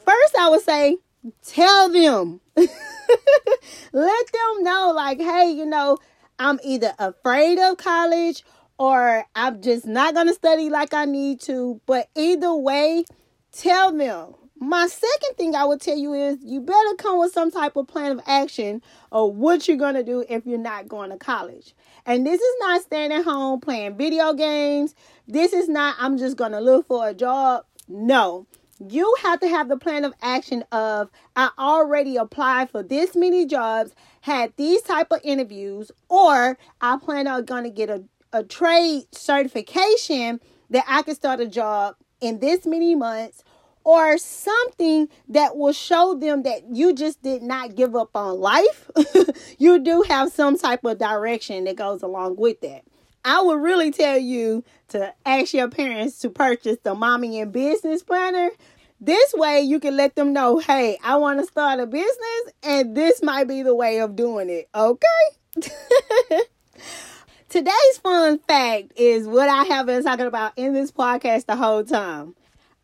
First, 0.04 0.36
I 0.36 0.48
would 0.48 0.62
say, 0.62 0.98
tell 1.44 1.90
them. 1.90 2.40
Let 2.56 2.68
them 4.32 4.62
know, 4.62 4.92
like, 4.94 5.20
hey, 5.20 5.50
you 5.50 5.66
know, 5.66 5.98
I'm 6.38 6.58
either 6.64 6.94
afraid 6.98 7.58
of 7.58 7.76
college 7.76 8.44
or 8.78 9.24
I'm 9.34 9.60
just 9.60 9.86
not 9.86 10.14
going 10.14 10.28
to 10.28 10.34
study 10.34 10.70
like 10.70 10.94
I 10.94 11.04
need 11.04 11.40
to. 11.42 11.80
But 11.86 12.08
either 12.16 12.54
way, 12.54 13.04
tell 13.52 13.92
them. 13.92 14.34
My 14.62 14.86
second 14.88 15.36
thing 15.38 15.54
I 15.54 15.64
would 15.64 15.80
tell 15.80 15.96
you 15.96 16.12
is 16.12 16.38
you 16.42 16.60
better 16.60 16.94
come 16.98 17.18
with 17.18 17.32
some 17.32 17.50
type 17.50 17.76
of 17.76 17.88
plan 17.88 18.12
of 18.12 18.20
action 18.26 18.82
or 19.10 19.32
what 19.32 19.66
you're 19.66 19.78
going 19.78 19.94
to 19.94 20.02
do 20.02 20.24
if 20.28 20.44
you're 20.44 20.58
not 20.58 20.86
going 20.86 21.10
to 21.10 21.16
college. 21.16 21.74
And 22.04 22.26
this 22.26 22.40
is 22.40 22.54
not 22.60 22.82
staying 22.82 23.12
at 23.12 23.24
home 23.24 23.60
playing 23.60 23.96
video 23.96 24.34
games. 24.34 24.94
This 25.26 25.54
is 25.54 25.68
not, 25.68 25.96
I'm 25.98 26.18
just 26.18 26.36
going 26.36 26.52
to 26.52 26.60
look 26.60 26.88
for 26.88 27.08
a 27.08 27.14
job. 27.14 27.64
No, 27.88 28.46
you 28.88 29.14
have 29.22 29.40
to 29.40 29.48
have 29.48 29.68
the 29.68 29.76
plan 29.76 30.04
of 30.04 30.14
action 30.22 30.64
of 30.72 31.10
I 31.36 31.50
already 31.58 32.16
applied 32.16 32.70
for 32.70 32.82
this 32.82 33.14
many 33.14 33.46
jobs, 33.46 33.94
had 34.22 34.52
these 34.56 34.82
type 34.82 35.08
of 35.10 35.20
interviews, 35.22 35.90
or 36.08 36.58
I 36.80 36.96
plan 36.98 37.26
on 37.26 37.44
going 37.44 37.64
to 37.64 37.70
get 37.70 37.90
a, 37.90 38.04
a 38.32 38.42
trade 38.42 39.04
certification 39.12 40.40
that 40.70 40.84
I 40.88 41.02
can 41.02 41.14
start 41.14 41.40
a 41.40 41.46
job 41.46 41.96
in 42.20 42.38
this 42.38 42.66
many 42.66 42.94
months 42.94 43.44
or 43.84 44.18
something 44.18 45.08
that 45.28 45.56
will 45.56 45.72
show 45.72 46.14
them 46.14 46.42
that 46.42 46.62
you 46.74 46.94
just 46.94 47.22
did 47.22 47.42
not 47.42 47.74
give 47.74 47.96
up 47.96 48.10
on 48.14 48.38
life. 48.38 48.90
you 49.58 49.78
do 49.78 50.02
have 50.02 50.30
some 50.30 50.56
type 50.58 50.84
of 50.84 50.98
direction 50.98 51.64
that 51.64 51.76
goes 51.76 52.02
along 52.02 52.36
with 52.36 52.60
that. 52.60 52.82
I 53.24 53.42
would 53.42 53.60
really 53.60 53.90
tell 53.90 54.18
you 54.18 54.64
to 54.88 55.12
ask 55.26 55.52
your 55.52 55.68
parents 55.68 56.18
to 56.20 56.30
purchase 56.30 56.78
the 56.82 56.94
Mommy 56.94 57.40
and 57.40 57.52
Business 57.52 58.02
Planner. 58.02 58.50
This 59.00 59.32
way, 59.34 59.60
you 59.60 59.80
can 59.80 59.96
let 59.96 60.14
them 60.14 60.32
know, 60.32 60.58
hey, 60.58 60.98
I 61.02 61.16
want 61.16 61.40
to 61.40 61.46
start 61.46 61.80
a 61.80 61.86
business, 61.86 62.52
and 62.62 62.96
this 62.96 63.22
might 63.22 63.48
be 63.48 63.62
the 63.62 63.74
way 63.74 64.00
of 64.00 64.16
doing 64.16 64.50
it. 64.50 64.68
Okay? 64.74 64.96
Today's 67.48 67.98
fun 68.02 68.38
fact 68.46 68.92
is 68.96 69.26
what 69.26 69.48
I 69.48 69.64
have 69.64 69.86
been 69.86 70.04
talking 70.04 70.26
about 70.26 70.52
in 70.56 70.72
this 70.72 70.92
podcast 70.92 71.46
the 71.46 71.56
whole 71.56 71.82
time. 71.84 72.34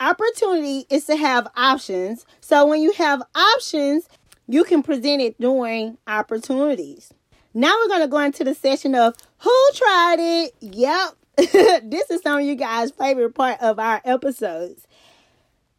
Opportunity 0.00 0.86
is 0.90 1.06
to 1.06 1.16
have 1.16 1.48
options. 1.56 2.26
So 2.40 2.66
when 2.66 2.82
you 2.82 2.92
have 2.92 3.22
options, 3.34 4.08
you 4.48 4.64
can 4.64 4.82
present 4.82 5.22
it 5.22 5.40
during 5.40 5.98
opportunities. 6.06 7.12
Now 7.56 7.72
we're 7.80 7.88
going 7.88 8.02
to 8.02 8.08
go 8.08 8.18
into 8.18 8.44
the 8.44 8.54
session 8.54 8.94
of 8.94 9.14
who 9.38 9.68
tried 9.72 10.16
it. 10.18 10.54
Yep. 10.60 11.08
this 11.90 12.10
is 12.10 12.20
some 12.20 12.40
of 12.40 12.44
you 12.44 12.54
guys' 12.54 12.90
favorite 12.90 13.34
part 13.34 13.62
of 13.62 13.78
our 13.78 14.02
episodes. 14.04 14.86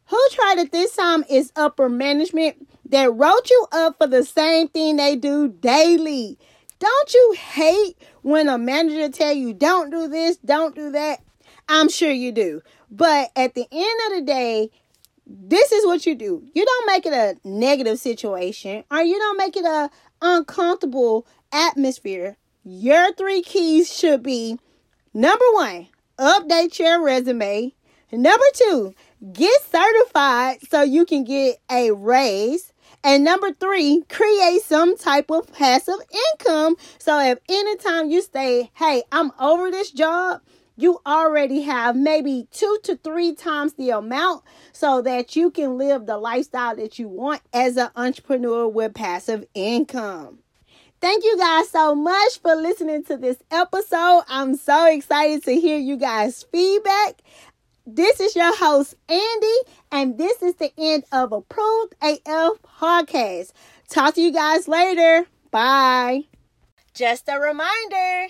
Who 0.06 0.18
tried 0.32 0.58
it 0.58 0.72
this 0.72 0.96
time 0.96 1.24
is 1.30 1.52
upper 1.54 1.88
management 1.88 2.68
that 2.86 3.14
wrote 3.14 3.48
you 3.48 3.66
up 3.70 3.98
for 3.98 4.08
the 4.08 4.24
same 4.24 4.66
thing 4.66 4.96
they 4.96 5.14
do 5.14 5.46
daily. 5.46 6.36
Don't 6.80 7.14
you 7.14 7.36
hate 7.38 7.96
when 8.22 8.48
a 8.48 8.58
manager 8.58 9.08
tell 9.08 9.32
you 9.32 9.54
don't 9.54 9.90
do 9.90 10.08
this, 10.08 10.36
don't 10.38 10.74
do 10.74 10.90
that? 10.90 11.20
I'm 11.68 11.88
sure 11.88 12.10
you 12.10 12.32
do. 12.32 12.60
But 12.90 13.30
at 13.36 13.54
the 13.54 13.68
end 13.70 14.00
of 14.08 14.18
the 14.18 14.24
day, 14.26 14.70
this 15.28 15.70
is 15.70 15.86
what 15.86 16.06
you 16.06 16.16
do. 16.16 16.42
You 16.54 16.64
don't 16.64 16.86
make 16.86 17.06
it 17.06 17.12
a 17.12 17.36
negative 17.46 18.00
situation 18.00 18.82
or 18.90 19.02
you 19.02 19.16
don't 19.16 19.36
make 19.36 19.56
it 19.56 19.64
a 19.64 19.90
uncomfortable 20.20 21.26
atmosphere. 21.52 22.36
Your 22.64 23.12
three 23.14 23.42
keys 23.42 23.92
should 23.92 24.22
be 24.22 24.58
number 25.14 25.44
1, 25.52 25.88
update 26.18 26.78
your 26.78 27.02
resume. 27.02 27.74
Number 28.10 28.44
2, 28.54 28.94
get 29.32 29.62
certified 29.70 30.58
so 30.68 30.82
you 30.82 31.04
can 31.04 31.24
get 31.24 31.58
a 31.70 31.90
raise. 31.92 32.72
And 33.04 33.22
number 33.22 33.52
three, 33.52 34.02
create 34.08 34.62
some 34.62 34.96
type 34.96 35.30
of 35.30 35.52
passive 35.52 36.00
income. 36.32 36.76
So 36.98 37.20
if 37.20 37.38
anytime 37.48 38.10
you 38.10 38.22
say, 38.22 38.70
hey, 38.74 39.02
I'm 39.12 39.30
over 39.38 39.70
this 39.70 39.90
job, 39.90 40.40
you 40.76 41.00
already 41.06 41.62
have 41.62 41.96
maybe 41.96 42.46
two 42.50 42.78
to 42.84 42.96
three 42.96 43.34
times 43.34 43.74
the 43.74 43.90
amount 43.90 44.44
so 44.72 45.02
that 45.02 45.36
you 45.36 45.50
can 45.50 45.76
live 45.76 46.06
the 46.06 46.16
lifestyle 46.16 46.76
that 46.76 46.98
you 46.98 47.08
want 47.08 47.42
as 47.52 47.76
an 47.76 47.90
entrepreneur 47.96 48.68
with 48.68 48.94
passive 48.94 49.44
income. 49.54 50.38
Thank 51.00 51.24
you 51.24 51.38
guys 51.38 51.68
so 51.70 51.94
much 51.94 52.40
for 52.40 52.54
listening 52.56 53.04
to 53.04 53.16
this 53.16 53.36
episode. 53.50 54.22
I'm 54.28 54.56
so 54.56 54.86
excited 54.86 55.44
to 55.44 55.54
hear 55.54 55.78
you 55.78 55.96
guys' 55.96 56.42
feedback. 56.50 57.22
This 57.86 58.20
is 58.20 58.34
your 58.34 58.54
host, 58.56 58.94
Andy, 59.08 59.58
and 59.92 60.18
this 60.18 60.42
is 60.42 60.56
the 60.56 60.72
end 60.76 61.04
of 61.12 61.32
Approved 61.32 61.94
AF 62.02 62.58
Podcast. 62.80 63.52
Talk 63.88 64.14
to 64.14 64.20
you 64.20 64.32
guys 64.32 64.66
later. 64.66 65.26
Bye. 65.50 66.24
Just 66.94 67.28
a 67.28 67.38
reminder 67.38 68.28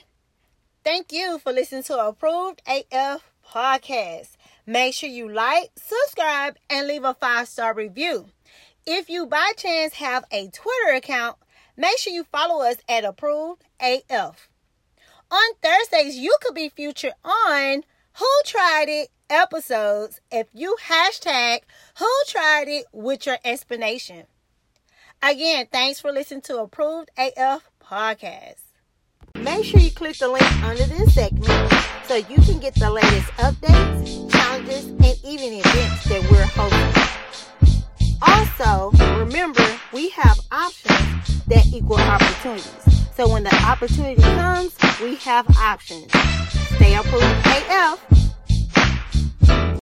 Thank 0.84 1.12
you 1.12 1.38
for 1.38 1.52
listening 1.52 1.82
to 1.84 1.98
Approved 1.98 2.62
AF 2.66 3.22
Podcast. 3.46 4.36
Make 4.64 4.94
sure 4.94 5.10
you 5.10 5.28
like, 5.30 5.70
subscribe, 5.76 6.56
and 6.70 6.86
leave 6.86 7.04
a 7.04 7.12
five 7.12 7.48
star 7.48 7.74
review. 7.74 8.26
If 8.86 9.10
you 9.10 9.26
by 9.26 9.52
chance 9.56 9.94
have 9.94 10.24
a 10.30 10.48
Twitter 10.48 10.94
account, 10.94 11.36
make 11.78 11.96
sure 11.96 12.12
you 12.12 12.24
follow 12.24 12.62
us 12.62 12.76
at 12.88 13.04
Approved 13.04 13.64
AF. 13.80 14.48
On 15.30 15.54
Thursdays, 15.62 16.16
you 16.16 16.36
could 16.42 16.54
be 16.54 16.68
featured 16.68 17.12
on 17.24 17.84
Who 18.18 18.26
Tried 18.44 18.88
It 18.88 19.08
episodes 19.30 20.20
if 20.30 20.48
you 20.52 20.76
hashtag 20.86 21.60
Who 21.98 22.10
Tried 22.26 22.68
It 22.68 22.86
with 22.92 23.24
your 23.24 23.38
explanation. 23.44 24.24
Again, 25.22 25.66
thanks 25.70 26.00
for 26.00 26.12
listening 26.12 26.42
to 26.42 26.58
Approved 26.58 27.10
AF 27.16 27.70
Podcast. 27.82 28.62
Make 29.34 29.64
sure 29.64 29.80
you 29.80 29.90
click 29.90 30.16
the 30.18 30.28
link 30.28 30.62
under 30.62 30.84
this 30.84 31.14
segment 31.14 31.72
so 32.04 32.16
you 32.16 32.36
can 32.36 32.58
get 32.58 32.74
the 32.74 32.90
latest 32.90 33.28
updates, 33.32 34.30
challenges, 34.32 34.86
and 34.86 35.18
even 35.24 35.54
events 35.54 36.04
that 36.08 36.26
we're 36.30 36.46
hosting. 36.46 36.97
Also, 38.22 38.90
remember, 39.18 39.64
we 39.92 40.08
have 40.10 40.38
options 40.50 41.44
that 41.46 41.66
equal 41.72 41.98
opportunities. 41.98 42.64
So 43.14 43.28
when 43.28 43.44
the 43.44 43.54
opportunity 43.64 44.20
comes, 44.22 44.76
we 45.00 45.16
have 45.16 45.46
options. 45.56 46.10
Stay 46.76 46.94
approved 46.94 47.24
AF 47.24 48.17